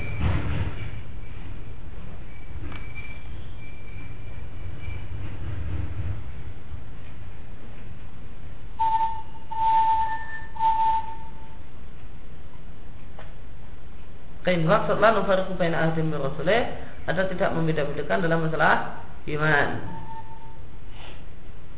Kain 14.49 14.65
maksud 14.65 14.97
lalu 14.97 15.29
fariqu 15.29 15.53
baina 15.61 15.93
ahdim 15.93 16.09
rasulih 16.09 16.73
ada 17.05 17.21
tidak 17.29 17.53
membeda-bedakan 17.53 18.25
dalam 18.25 18.49
masalah 18.49 19.05
iman. 19.29 19.69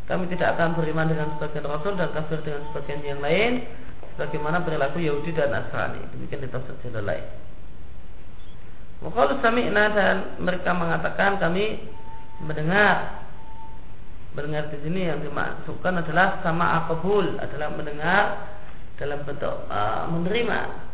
Kami 0.08 0.32
tidak 0.32 0.56
akan 0.56 0.80
beriman 0.80 1.12
dengan 1.12 1.36
sebagian 1.36 1.68
rasul 1.68 2.00
dan 2.00 2.16
kafir 2.16 2.40
dengan 2.48 2.64
sebagian 2.72 3.04
yang 3.04 3.20
lain 3.20 3.68
sebagaimana 4.16 4.64
perilaku 4.64 5.04
Yahudi 5.04 5.36
dan 5.36 5.52
Nasrani. 5.52 6.00
Demikian 6.16 6.48
di 6.48 6.48
tafsir 6.48 6.72
jalan 6.88 7.12
lain. 7.12 7.28
Waktu 9.04 9.44
sami'na 9.44 9.92
dan 9.92 10.16
mereka 10.40 10.72
mengatakan 10.72 11.44
kami 11.44 11.76
mendengar 12.40 13.28
mendengar 14.32 14.72
di 14.72 14.80
sini 14.80 15.12
yang 15.12 15.20
dimaksudkan 15.20 16.00
adalah 16.00 16.40
sama 16.40 16.88
akabul 16.88 17.36
adalah 17.36 17.68
mendengar 17.76 18.48
dalam 18.96 19.28
bentuk 19.28 19.68
uh, 19.68 20.08
menerima 20.08 20.91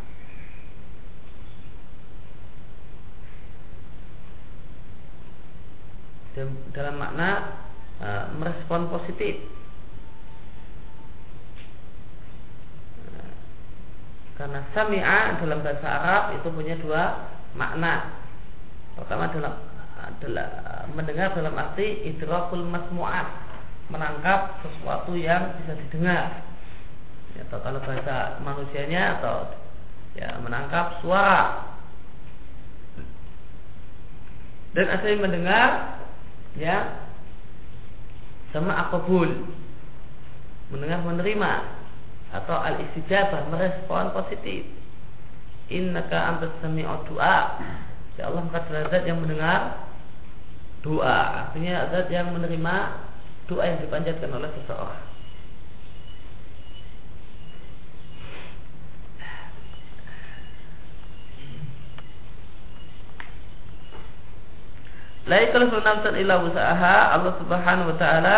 dalam 6.73 6.95
makna 7.01 7.29
uh, 8.01 8.25
merespon 8.37 8.91
positif. 8.93 9.41
Karena 14.37 14.61
sami'a 14.69 15.41
dalam 15.41 15.65
bahasa 15.65 15.87
Arab 15.89 16.23
itu 16.37 16.47
punya 16.53 16.77
dua 16.77 17.25
makna. 17.57 18.21
Pertama 18.93 19.33
dalam 19.33 19.57
adalah 19.97 20.47
mendengar 20.93 21.33
dalam 21.33 21.57
arti 21.57 22.05
idrakul 22.05 22.61
masmu'at, 22.69 23.27
menangkap 23.89 24.61
sesuatu 24.61 25.17
yang 25.17 25.57
bisa 25.57 25.73
didengar. 25.73 26.45
Ya, 27.33 27.41
atau 27.49 27.59
kalau 27.65 27.81
bahasa 27.81 28.37
manusianya 28.45 29.17
atau 29.19 29.57
ya 30.13 30.37
menangkap 30.41 31.01
suara. 31.01 31.65
Dan 34.77 34.85
asli 34.93 35.17
mendengar 35.17 35.96
ya. 36.57 37.07
Sama 38.51 38.73
akabul 38.75 39.47
mendengar 40.73 41.05
menerima. 41.05 41.51
Atau 42.27 42.57
al 42.59 42.83
istijabah 42.83 43.47
merespon 43.47 44.11
positif. 44.11 44.67
Innaka 45.71 46.35
antas 46.35 46.51
sami'u 46.59 47.07
doa 47.07 47.59
ya 48.17 48.33
Allah 48.33 48.41
engkau 48.49 48.89
zat 48.89 49.05
yang 49.05 49.21
mendengar 49.21 49.85
doa 50.81 51.17
artinya 51.45 51.85
zat 51.93 52.09
yang 52.09 52.33
menerima 52.33 52.75
doa 53.45 53.63
yang 53.63 53.79
dipanjatkan 53.85 54.33
oleh 54.33 54.49
seseorang 54.57 55.06
La 65.27 65.43
yukallifu 65.43 65.83
nafsan 65.83 66.15
illa 66.15 66.39
usaha 66.39 67.11
Allah 67.11 67.35
Subhanahu 67.35 67.91
wa 67.91 67.97
taala 67.99 68.37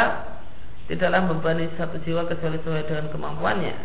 tidaklah 0.89 1.21
membebani 1.29 1.69
satu 1.77 2.01
jiwa 2.01 2.25
kecuali 2.25 2.57
sesuai 2.65 2.89
dengan 2.89 3.13
kemampuannya. 3.13 3.77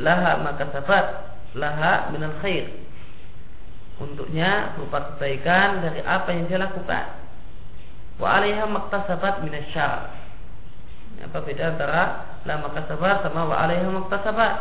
Laha 0.00 0.40
maka 0.40 0.64
sabat 0.72 1.06
laha 1.52 2.08
minal 2.08 2.32
khair. 2.40 2.72
Untuknya 4.00 4.72
berupa 4.80 5.12
kebaikan 5.12 5.84
dari 5.84 6.00
apa 6.00 6.32
yang 6.32 6.48
dia 6.48 6.56
lakukan. 6.56 7.04
Wa 8.16 8.40
alaiha 8.40 8.64
maktasabat 8.64 9.44
minasyar. 9.44 10.08
Apa 11.20 11.36
beda 11.44 11.76
antara 11.76 12.02
la 12.48 12.64
maktasabat 12.64 13.28
sama 13.28 13.44
wa 13.44 13.60
alaiha 13.60 13.92
maktasabat? 13.92 14.52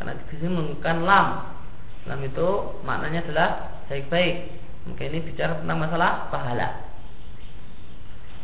Karena 0.00 0.16
di 0.16 0.24
sini 0.32 0.48
menggunakan 0.48 0.96
lam. 1.04 1.28
Lam 2.08 2.20
itu 2.24 2.48
maknanya 2.88 3.20
adalah 3.28 3.48
baik-baik 3.92 4.63
maka 4.84 5.02
ini 5.08 5.18
bicara 5.24 5.56
tentang 5.56 5.80
masalah 5.80 6.28
pahala. 6.28 6.68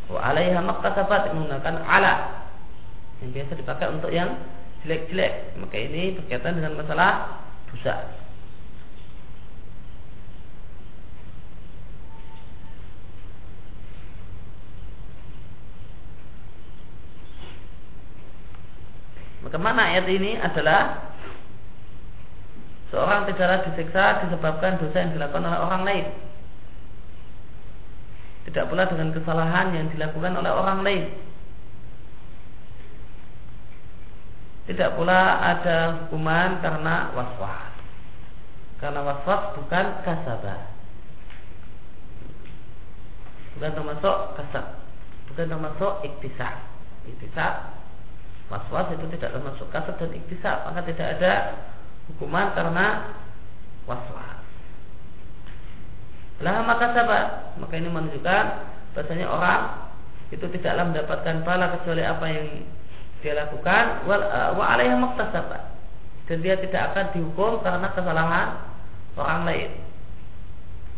Wa 0.09 0.32
alaiha 0.32 0.61
maktasabat 0.64 1.36
menggunakan 1.36 1.84
ala 1.84 2.12
yang 3.20 3.30
biasa 3.36 3.53
dipakai 3.61 3.93
untuk 3.93 4.09
yang 4.09 4.41
jelek-jelek. 4.82 5.61
Maka 5.61 5.76
ini 5.76 6.16
berkaitan 6.16 6.57
dengan 6.57 6.80
masalah 6.80 7.45
dosa. 7.68 7.95
Maka 19.45 19.57
mana 19.61 19.93
ayat 19.93 20.09
ini 20.09 20.41
adalah 20.41 21.11
Seorang 22.91 23.22
tidaklah 23.30 23.62
disiksa 23.70 24.26
disebabkan 24.26 24.82
dosa 24.82 24.99
yang 24.99 25.14
dilakukan 25.14 25.47
oleh 25.47 25.61
orang 25.62 25.82
lain 25.86 26.07
tidak 28.51 28.66
pula 28.66 28.82
dengan 28.90 29.14
kesalahan 29.14 29.70
yang 29.70 29.86
dilakukan 29.94 30.34
oleh 30.34 30.51
orang 30.51 30.82
lain. 30.82 31.07
Tidak 34.66 34.98
pula 34.98 35.38
ada 35.38 35.78
hukuman 36.03 36.59
karena 36.59 37.14
waswas. 37.14 37.70
Karena 38.82 39.07
waswas 39.07 39.55
bukan 39.55 39.86
kasabah. 40.03 40.61
Bukan 43.55 43.70
termasuk 43.70 44.16
kasab. 44.34 44.66
Bukan 45.30 45.46
termasuk 45.46 45.92
iktisab. 46.11 46.59
Iktisab 47.07 47.55
waswas 48.51 48.90
itu 48.98 49.07
tidak 49.14 49.30
termasuk 49.30 49.70
kasab 49.70 49.94
dan 49.94 50.11
iktisab. 50.11 50.66
Maka 50.66 50.82
tidak 50.90 51.07
ada 51.22 51.32
hukuman 52.11 52.51
karena 52.59 53.14
was-was. 53.86 54.39
Lah 56.41 56.64
maka 56.64 56.97
sahabat, 56.97 57.57
maka 57.61 57.74
ini 57.76 57.88
menunjukkan 57.93 58.45
bahasanya 58.97 59.26
orang 59.28 59.62
itu 60.32 60.45
tidaklah 60.57 60.88
mendapatkan 60.88 61.36
pahala 61.45 61.66
kecuali 61.76 62.03
apa 62.03 62.26
yang 62.32 62.47
dia 63.20 63.36
lakukan. 63.36 64.09
Wal 64.09 64.24
uh, 64.24 64.51
wa 64.57 64.64
alaihi 64.64 64.97
maktasabat 64.97 65.62
dan 66.30 66.36
dia 66.41 66.57
tidak 66.57 66.95
akan 66.95 67.07
dihukum 67.12 67.61
karena 67.61 67.88
kesalahan 67.93 68.49
orang 69.20 69.43
lain. 69.45 69.70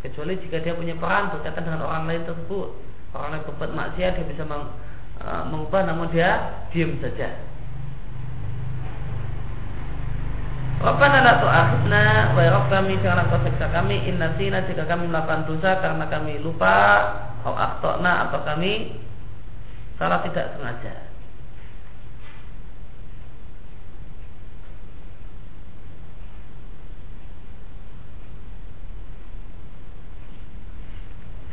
Kecuali 0.06 0.38
jika 0.46 0.62
dia 0.62 0.74
punya 0.78 0.94
peran 0.98 1.30
berkaitan 1.34 1.62
dengan 1.66 1.86
orang 1.86 2.04
lain 2.06 2.22
tersebut. 2.26 2.68
Orang 3.12 3.28
lain 3.34 3.44
berbuat 3.44 3.70
maksiat 3.74 4.12
dia 4.18 4.26
bisa 4.30 4.44
uh, 4.46 5.42
mengubah 5.50 5.84
namun 5.90 6.06
dia 6.14 6.62
diam 6.70 6.96
saja 7.02 7.51
Rabbana 10.82 11.22
la 11.22 11.38
tu'akhidna 11.38 12.34
wa 12.34 12.66
kami 12.66 12.98
janganlah 12.98 13.30
kau 13.30 13.38
siksa 13.46 13.70
kami 13.70 14.02
in 14.02 14.18
nasina 14.18 14.66
jika 14.66 14.82
kami 14.82 15.06
melakukan 15.06 15.46
dosa 15.46 15.78
karena 15.78 16.10
kami 16.10 16.42
lupa 16.42 16.74
atau 17.38 17.54
akhtona 17.54 18.26
atau 18.26 18.42
kami 18.42 18.98
salah 19.94 20.18
tidak 20.26 20.58
sengaja. 20.58 21.06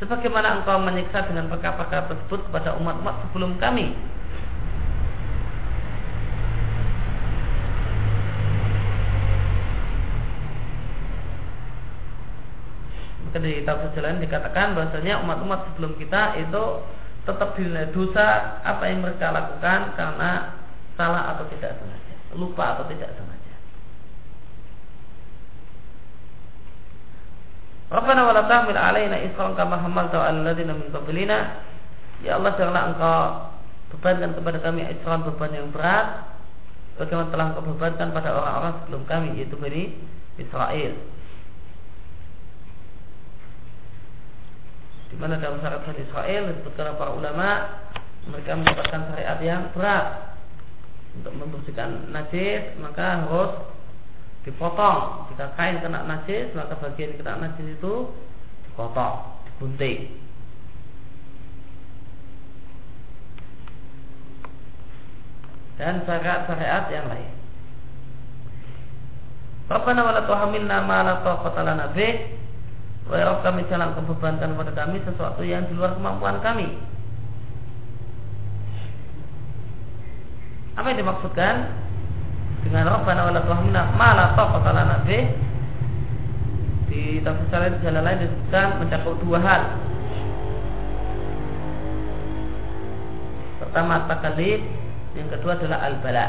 Sebagaimana 0.01 0.65
engkau 0.65 0.81
menyiksa 0.81 1.29
dengan 1.29 1.53
perkara-perkara 1.53 2.09
tersebut 2.09 2.49
kepada 2.49 2.81
umat-umat 2.81 3.29
sebelum 3.29 3.61
kami 3.61 3.93
Maka 13.18 13.18
di 13.37 13.61
tafsir 13.61 13.93
jalan 13.93 14.17
dikatakan 14.17 14.73
bahwasanya 14.73 15.21
umat-umat 15.21 15.69
sebelum 15.69 15.93
kita 16.01 16.41
itu 16.41 16.63
tetap 17.29 17.53
dinilai 17.53 17.93
dosa 17.93 18.57
apa 18.65 18.89
yang 18.89 19.05
mereka 19.05 19.29
lakukan 19.29 19.93
karena 19.93 20.57
salah 20.97 21.37
atau 21.37 21.45
tidak 21.53 21.77
sengaja, 21.77 22.15
lupa 22.33 22.73
atau 22.73 22.89
tidak 22.89 23.13
sengaja. 23.13 23.53
Rabbana 27.89 28.21
wa 28.25 28.33
la 28.33 28.43
tahmil 28.45 28.77
alaina 28.77 29.17
isran 29.21 29.53
kama 29.53 29.77
hamalta 29.77 30.17
'alal 30.17 30.45
ladzina 30.45 30.73
min 30.73 30.89
qablina. 30.89 31.65
Ya 32.25 32.35
Allah 32.35 32.53
janganlah 32.57 32.83
Engkau 32.93 33.21
bebankan 33.95 34.31
kepada 34.37 34.57
kami 34.61 34.85
isran 34.85 35.25
beban 35.25 35.55
yang 35.55 35.69
berat 35.73 36.27
bagaimana 37.01 37.31
telah 37.33 37.45
Engkau 37.53 37.63
bebankan 37.65 38.09
pada 38.13 38.29
orang-orang 38.35 38.73
sebelum 38.83 39.01
kami 39.09 39.27
yaitu 39.37 39.55
Bani 39.57 39.95
Israel. 40.37 40.93
Di 45.09 45.15
mana 45.17 45.41
dalam 45.41 45.57
syariat 45.57 45.81
Bani 45.81 46.01
Israel 46.05 46.41
disebutkan 46.53 46.93
para 46.97 47.11
ulama 47.17 47.49
mereka 48.29 48.53
mendapatkan 48.53 49.01
syariat 49.09 49.39
yang 49.41 49.73
berat. 49.73 50.37
Untuk 51.09 51.33
membersihkan 51.33 52.13
najis 52.13 52.77
maka 52.77 53.25
harus 53.25 53.51
dipotong. 54.45 55.25
Jika 55.33 55.57
kain 55.57 55.81
kena 55.81 56.05
najis 56.05 56.53
maka 56.53 56.77
bagian 56.77 57.17
kena 57.17 57.41
najis 57.41 57.65
itu 57.65 57.93
dipotong 58.69 59.41
digunting. 59.49 60.21
Dan 65.81 66.03
syariat-syariat 66.05 66.91
yang 66.91 67.07
lain. 67.09 67.31
Rabbana 69.69 70.01
wa 70.01 70.11
la 70.17 70.23
tuhamilna 70.25 70.77
ma 70.85 70.97
la 71.05 71.15
taqata 71.21 71.61
lana 71.61 71.93
bih 71.93 72.38
Wa 73.09 73.41
kami 73.41 73.65
jangan 73.65 73.97
kebebankan 73.97 74.53
kepada 74.53 74.85
kami 74.85 75.01
sesuatu 75.01 75.41
yang 75.41 75.65
di 75.65 75.73
luar 75.73 75.97
kemampuan 75.97 76.37
kami. 76.45 76.77
Apa 80.77 80.93
yang 80.93 81.01
dimaksudkan 81.01 81.73
dengan 82.61 82.85
Rabbana 82.85 83.25
wa 83.25 83.33
la 83.33 83.41
tuhmina 83.49 83.81
ma 83.97 84.13
la 84.13 84.37
taqata 84.37 84.69
lana 84.69 85.01
Di 86.85 87.17
tafsir 87.25 87.49
lain 87.49 87.81
jalan 87.81 88.03
lain 88.05 88.21
disebutkan 88.21 88.67
mencakup 88.77 89.17
dua 89.25 89.39
hal. 89.41 89.61
Pertama 93.57 94.05
takalid, 94.05 94.61
yang 95.17 95.29
kedua 95.33 95.57
adalah 95.57 95.81
al-bala. 95.81 96.27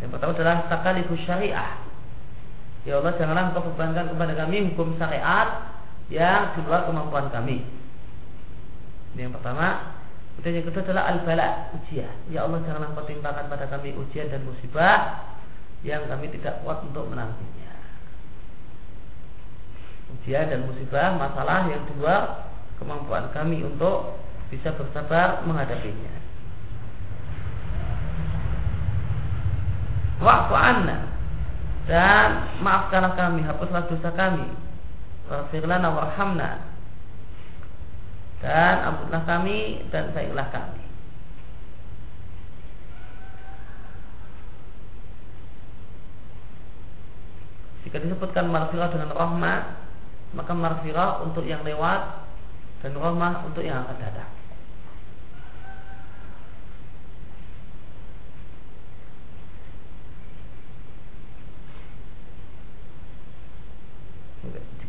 Yang 0.00 0.10
pertama 0.16 0.32
adalah 0.32 0.56
takalifus 0.72 1.20
syariah 1.28 1.89
Ya 2.88 2.96
Allah 2.96 3.12
janganlah 3.20 3.52
engkau 3.52 3.68
bebankan 3.72 4.08
kepada 4.08 4.32
kami 4.40 4.72
hukum 4.72 4.96
syariat 4.96 5.76
yang 6.08 6.56
di 6.56 6.60
luar 6.64 6.88
kemampuan 6.88 7.28
kami. 7.28 7.60
Ini 9.14 9.28
yang 9.28 9.34
pertama. 9.36 10.00
Kemudian 10.40 10.64
yang 10.64 10.66
kedua 10.72 10.82
adalah 10.88 11.04
al-bala, 11.12 11.48
ujian. 11.76 12.16
Ya 12.32 12.48
Allah 12.48 12.64
janganlah 12.64 12.96
engkau 12.96 13.04
timpakan 13.04 13.52
pada 13.52 13.68
kami 13.68 13.92
ujian 13.92 14.32
dan 14.32 14.40
musibah 14.48 15.28
yang 15.84 16.08
kami 16.08 16.32
tidak 16.32 16.64
kuat 16.64 16.80
untuk 16.88 17.04
menangguhnya. 17.12 17.72
Ujian 20.16 20.48
dan 20.48 20.64
musibah 20.64 21.20
masalah 21.20 21.68
yang 21.68 21.84
di 21.84 21.92
luar 22.00 22.48
kemampuan 22.80 23.28
kami 23.36 23.60
untuk 23.60 24.16
bisa 24.48 24.72
bersabar 24.72 25.44
menghadapinya. 25.44 26.16
Wa'fu 30.24 30.56
anna 30.56 31.09
dan 31.90 32.54
maafkanlah 32.62 33.18
kami, 33.18 33.42
hapuslah 33.42 33.90
dosa 33.90 34.14
kami. 34.14 34.46
Waghfirlana 35.26 35.90
warhamna. 35.90 36.70
Dan 38.38 38.74
ampunlah 38.86 39.26
kami 39.26 39.90
dan 39.90 40.14
sayangilah 40.14 40.48
kami. 40.54 40.86
Jika 47.82 48.06
disebutkan 48.06 48.46
marfirah 48.54 48.94
dengan 48.94 49.10
rahmah, 49.10 49.60
maka 50.38 50.52
marfirah 50.54 51.26
untuk 51.26 51.42
yang 51.42 51.66
lewat 51.66 52.22
dan 52.86 52.94
rahmah 52.94 53.50
untuk 53.50 53.66
yang 53.66 53.82
akan 53.82 53.98
datang. 53.98 54.39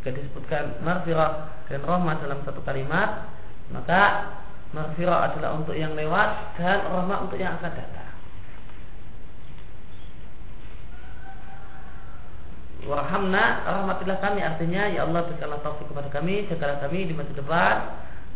Jika 0.01 0.17
disebutkan 0.17 0.81
marfirah 0.81 1.61
dan 1.69 1.85
rahmat 1.85 2.17
dalam 2.25 2.41
satu 2.41 2.65
kalimat 2.65 3.29
maka 3.69 4.33
marfirah 4.73 5.29
adalah 5.29 5.61
untuk 5.61 5.77
yang 5.77 5.93
lewat 5.93 6.57
dan 6.57 6.81
rahmat 6.89 7.17
untuk 7.29 7.37
yang 7.37 7.53
akan 7.61 7.71
datang 7.71 8.11
Warhamna 12.81 13.61
rahmatilah 13.61 14.17
kami 14.17 14.41
artinya 14.41 14.89
ya 14.89 15.05
Allah 15.05 15.29
berikanlah 15.29 15.61
taufik 15.61 15.85
kepada 15.85 16.09
kami 16.09 16.49
jagalah 16.49 16.81
kami 16.81 17.05
di 17.05 17.13
masa 17.13 17.29
depan 17.37 17.75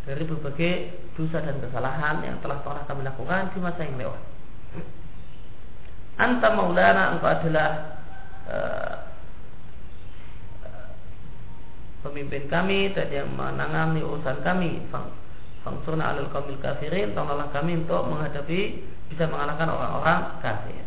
dari 0.05 0.21
berbagai 0.21 0.73
dosa 1.17 1.41
dan 1.41 1.57
kesalahan 1.57 2.21
yang 2.21 2.37
telah 2.45 2.61
pernah 2.61 2.85
kami 2.85 3.01
lakukan 3.01 3.49
di 3.57 3.59
masa 3.59 3.81
yang 3.81 3.97
lewat. 3.97 4.21
Anta 6.21 6.47
maulana 6.53 7.17
engkau 7.17 7.25
adalah 7.25 7.69
uh, 8.45 8.93
pemimpin 12.05 12.45
kami 12.45 12.93
dan 12.93 13.09
yang 13.09 13.29
menangani 13.33 14.05
urusan 14.05 14.45
kami. 14.45 14.85
Fangsurna 15.65 16.13
alul 16.13 16.29
kaumil 16.29 16.61
kafirin 16.61 17.17
tolonglah 17.17 17.49
kami 17.49 17.81
untuk 17.81 18.05
menghadapi 18.05 18.85
bisa 19.09 19.25
mengalahkan 19.25 19.65
orang-orang 19.65 20.19
kafir. 20.45 20.85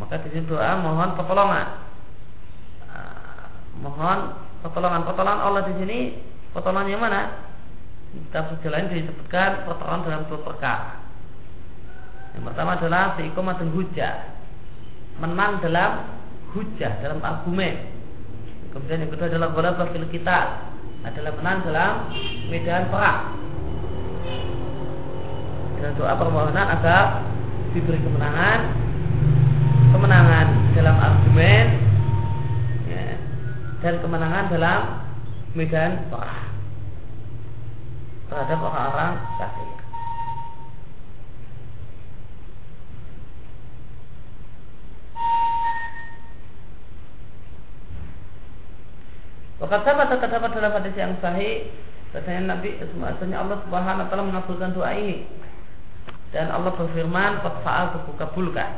Maka 0.00 0.24
di 0.24 0.28
sini 0.32 0.48
doa 0.48 0.80
mohon 0.80 1.12
pertolongan. 1.16 1.68
Ah, 2.88 3.48
mohon 3.80 4.18
pertolongan. 4.64 5.04
Pertolongan 5.04 5.40
Allah 5.44 5.62
di 5.68 5.74
sini 5.84 5.98
pertolongan 6.56 6.88
yang 6.88 7.04
mana? 7.04 7.44
Kita 8.16 8.56
lain 8.72 8.88
disebutkan 8.88 9.68
pertolongan 9.68 10.04
dalam 10.08 10.22
dua 10.32 10.40
perkara. 10.40 11.04
Yang 12.36 12.44
pertama 12.52 12.70
adalah 12.80 13.04
dan 13.16 13.68
hujah 13.72 14.16
menang 15.16 15.60
dalam 15.64 16.15
hujah 16.56 16.92
dalam 17.04 17.20
argumen. 17.20 17.92
Kemudian 18.72 19.04
yang 19.04 19.12
kedua 19.12 19.28
adalah 19.28 19.52
bola 19.52 19.76
fil 19.92 20.08
kita 20.08 20.38
adalah 21.04 21.32
menang 21.38 21.58
dalam 21.68 21.92
medan 22.48 22.88
perang. 22.88 23.20
Dan 25.76 25.92
doa 26.00 26.16
permohonan 26.16 26.66
agar 26.80 27.20
diberi 27.76 28.00
kemenangan, 28.00 28.60
kemenangan 29.92 30.46
dalam 30.72 30.96
argumen, 30.96 31.64
ya, 32.88 33.04
dan 33.84 33.94
kemenangan 34.00 34.44
dalam 34.50 34.80
medan 35.52 36.08
perang 36.08 36.48
terhadap 38.26 38.58
orang-orang 38.58 39.12
kafir. 39.38 39.65
Waktu 49.66 49.82
sahabat 49.82 50.14
terdapat 50.14 50.50
dalam 50.54 50.72
hadis 50.78 50.94
yang 50.94 51.18
sahih 51.18 51.66
Katanya 52.14 52.54
Nabi 52.54 52.78
Semuanya 52.78 53.42
Allah 53.42 53.58
subhanahu 53.66 53.98
wa 53.98 54.08
ta'ala 54.08 54.22
mengabulkan 54.22 54.70
doa 54.72 54.94
ini. 54.94 55.26
Dan 56.30 56.54
Allah 56.54 56.70
berfirman 56.74 57.42
Fatfa'al 57.42 57.98
kabulkan 58.14 58.70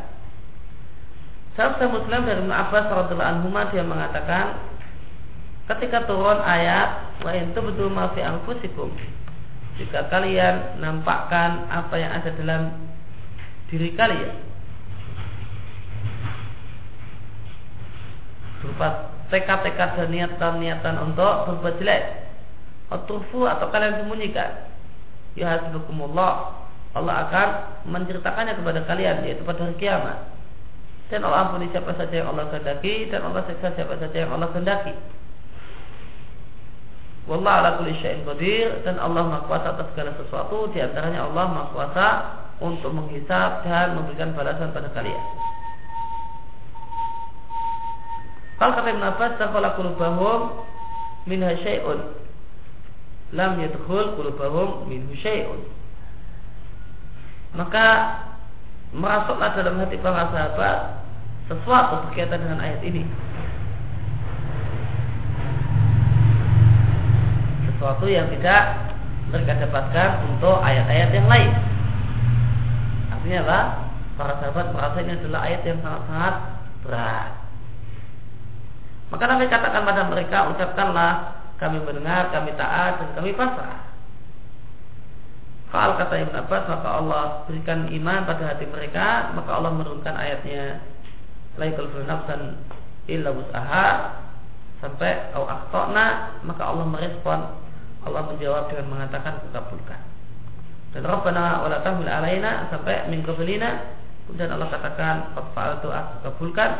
Sahabat 1.58 1.90
Muslim 1.90 2.22
dari 2.22 2.38
Ibn 2.38 2.54
Abbas 2.54 2.86
radhiyallahu 2.86 3.30
anhu 3.42 3.50
dia 3.74 3.82
mengatakan 3.82 4.62
ketika 5.66 6.06
turun 6.06 6.38
ayat 6.38 7.18
wa 7.26 7.34
in 7.34 7.50
tubdu 7.50 7.90
ma 7.90 8.14
fi 8.14 8.22
anfusikum 8.22 8.94
jika 9.74 10.06
kalian 10.06 10.78
nampakkan 10.78 11.66
apa 11.66 11.98
yang 11.98 12.14
ada 12.14 12.30
dalam 12.38 12.62
diri 13.74 13.90
kalian 13.98 14.38
berupa 18.62 19.17
tekad-tekad 19.28 19.96
dan 19.96 20.08
niatan-niatan 20.08 20.94
untuk 21.04 21.32
berbuat 21.52 21.76
jelek. 21.80 22.04
Atau 22.88 23.20
atau 23.44 23.66
kalian 23.68 24.00
sembunyikan. 24.04 24.68
Ya 25.36 25.56
hasbukumullah. 25.56 26.64
Allah 26.96 27.14
akan 27.28 27.48
menceritakannya 27.92 28.58
kepada 28.58 28.80
kalian 28.88 29.22
yaitu 29.28 29.44
pada 29.44 29.68
hari 29.68 29.76
kiamat. 29.76 30.18
Dan 31.08 31.24
Allah 31.24 31.48
ampuni 31.48 31.68
siapa 31.72 31.92
saja 31.96 32.24
yang 32.24 32.28
Allah 32.32 32.48
kehendaki 32.52 33.08
dan 33.08 33.24
Allah 33.24 33.44
siksa 33.48 33.72
siapa 33.76 33.96
saja 33.96 34.16
yang 34.16 34.32
Allah 34.32 34.48
kehendaki. 34.52 34.92
Wallah 37.28 37.60
ala 37.60 37.70
kulli 37.76 37.92
syai'in 38.00 38.24
qadir. 38.24 38.80
Dan 38.88 38.96
Allah 38.96 39.24
Maha 39.24 39.44
Kuasa 39.44 39.76
atas 39.76 39.92
segala 39.92 40.16
sesuatu. 40.16 40.72
Di 40.72 40.80
antaranya 40.80 41.28
Allah 41.28 41.44
Maha 41.48 41.66
Kuasa 41.76 42.06
untuk 42.64 42.90
menghisap 42.96 43.68
dan 43.68 44.00
memberikan 44.00 44.32
balasan 44.32 44.72
pada 44.72 44.88
kalian. 44.96 45.22
Kalau 48.58 48.74
kata 48.74 48.90
Ibn 48.90 49.04
Abbas, 49.06 49.32
"Dakhala 49.38 49.78
qulubahum 49.78 50.66
minha 51.30 51.54
syai'un." 51.62 52.18
Lam 53.30 53.60
yadkhul 53.62 54.18
qulubahum 54.18 54.90
minhu 54.90 55.14
syai'un. 55.14 55.62
Maka 57.54 57.86
masuklah 58.92 59.52
dalam 59.54 59.78
hati 59.80 60.00
para 60.00 60.32
sahabat 60.32 61.04
sesuatu 61.48 62.08
berkaitan 62.08 62.40
dengan 62.44 62.60
ayat 62.60 62.80
ini. 62.84 63.04
Sesuatu 67.72 68.04
yang 68.10 68.26
tidak 68.32 68.90
mereka 69.28 69.54
dapatkan 69.60 70.10
untuk 70.34 70.56
ayat-ayat 70.60 71.10
yang 71.12 71.28
lain. 71.28 71.52
Artinya 73.12 73.38
apa? 73.44 73.60
Para 74.18 74.32
sahabat 74.40 74.66
merasa 74.72 74.98
ini 75.04 75.12
adalah 75.14 75.40
ayat 75.46 75.62
yang 75.62 75.78
sangat-sangat 75.84 76.34
berat. 76.82 77.47
Maka 79.08 79.24
Nabi 79.24 79.48
katakan 79.48 79.88
pada 79.88 80.02
mereka, 80.08 80.52
ucapkanlah 80.52 81.12
kami 81.56 81.80
mendengar, 81.80 82.28
kami 82.30 82.52
taat, 82.54 83.00
dan 83.00 83.08
kami 83.16 83.32
pasrah. 83.34 83.88
Fa'al 85.68 86.00
kata 86.00 86.14
Ibn 86.24 86.34
Abbas 86.48 86.64
maka 86.64 86.88
Allah 86.88 87.24
berikan 87.44 87.92
iman 87.92 88.24
pada 88.24 88.56
hati 88.56 88.64
mereka 88.72 89.36
maka 89.36 89.52
Allah 89.52 89.76
menurunkan 89.76 90.16
ayatnya 90.16 90.80
laikul 91.60 91.92
nafsan 92.08 92.56
illa 93.04 93.28
wus'aha 93.36 94.16
sampai 94.80 95.28
au 95.36 95.44
akhtona 95.44 96.40
maka 96.40 96.62
Allah 96.64 96.88
merespon 96.88 97.52
Allah 98.08 98.22
menjawab 98.32 98.72
dengan 98.72 98.96
mengatakan 98.96 99.44
kukabulkan 99.44 100.00
dan 100.96 101.02
Rabbana 101.04 101.60
wala 101.60 101.84
tahmil 101.84 102.08
alaina 102.08 102.72
sampai 102.72 103.04
min 103.12 103.20
qablina 103.20 103.92
kemudian 104.24 104.48
Allah 104.48 104.72
katakan 104.72 105.36
qad 105.36 105.46
aku 105.84 106.16
kabulkan 106.32 106.70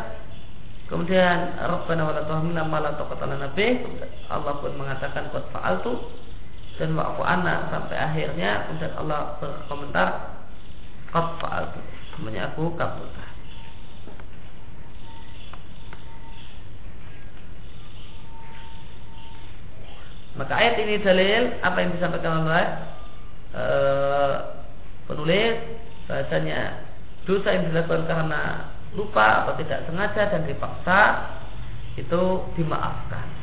kemudian 0.89 1.55
Rabbana 1.61 2.03
wala 2.09 2.25
tahmilna 2.25 2.65
ma 2.65 2.81
la 2.81 2.97
Allah 2.97 4.53
pun 4.61 4.73
mengatakan 4.77 5.29
qad 5.33 5.45
fa'altu. 5.53 5.93
Dan 6.79 6.95
wa'fu 6.95 7.23
anna 7.25 7.69
sampai 7.69 7.97
akhirnya. 7.97 8.67
Kemudian 8.69 8.93
Allah 8.97 9.37
berkomentar 9.41 10.09
qad 11.13 11.27
fa'altu. 11.41 11.81
Semuanya 12.17 12.51
aku 12.53 12.73
kabulkan. 12.75 13.29
Maka 20.39 20.55
ayat 20.55 20.79
ini 20.87 21.03
dalil 21.03 21.51
apa 21.67 21.79
yang 21.83 21.91
disampaikan 21.99 22.47
oleh 22.47 22.67
e, 23.59 23.65
penulis. 25.11 25.57
Bahasanya 26.07 26.89
dosa 27.29 27.53
yang 27.53 27.69
dilakukan 27.69 28.09
karena 28.09 28.73
lupa 28.97 29.45
atau 29.45 29.53
tidak 29.61 29.85
sengaja 29.85 30.23
dan 30.33 30.43
dipaksa 30.49 31.01
itu 31.99 32.23
dimaafkan 32.57 33.39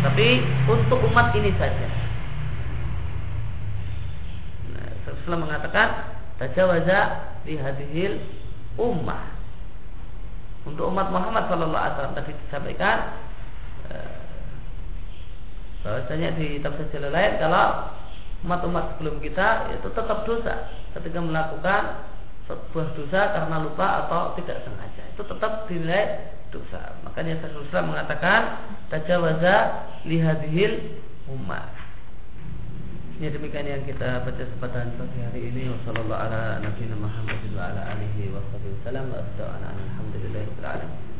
tapi 0.00 0.40
untuk 0.64 0.98
umat 1.12 1.32
ini 1.36 1.52
saja. 1.60 1.88
Nah, 4.72 5.36
mengatakan 5.36 5.88
tajawaza 6.40 7.00
di 7.44 7.60
hadhil 7.60 8.16
ummah. 8.80 9.36
Untuk 10.64 10.88
umat 10.88 11.08
Muhammad 11.12 11.48
Sallallahu 11.48 11.84
Alaihi 11.84 11.96
Wasallam 11.96 12.16
tadi 12.16 12.32
disampaikan 12.36 12.96
eh, 13.92 14.16
bahwasanya 15.84 16.36
di 16.36 16.60
tafsir 16.60 17.00
lain 17.00 17.32
kalau 17.40 17.92
umat-umat 18.44 18.96
sebelum 18.96 19.20
kita 19.20 19.72
itu 19.76 19.88
tetap 19.92 20.24
dosa 20.24 20.68
ketika 20.96 21.20
melakukan 21.20 22.08
sebuah 22.50 22.98
dosa 22.98 23.20
karena 23.30 23.56
lupa 23.62 23.86
atau 24.06 24.34
tidak 24.34 24.66
sengaja 24.66 25.02
itu 25.14 25.22
tetap 25.22 25.70
dinilai 25.70 26.34
dosa. 26.50 26.98
Makanya 27.06 27.38
Rasulullah 27.46 27.86
mengatakan 27.86 28.40
tajawaza 28.90 29.86
lihadhil 30.02 30.98
umat. 31.30 31.70
Ini 33.20 33.28
demikian 33.36 33.68
yang 33.68 33.84
kita 33.84 34.24
baca 34.24 34.32
kesempatan 34.32 34.96
pagi 34.96 35.20
hari 35.20 35.52
ini. 35.52 35.68
Wassalamualaikum 35.68 36.32
warahmatullahi 37.54 37.94
wabarakatuh. 40.50 41.19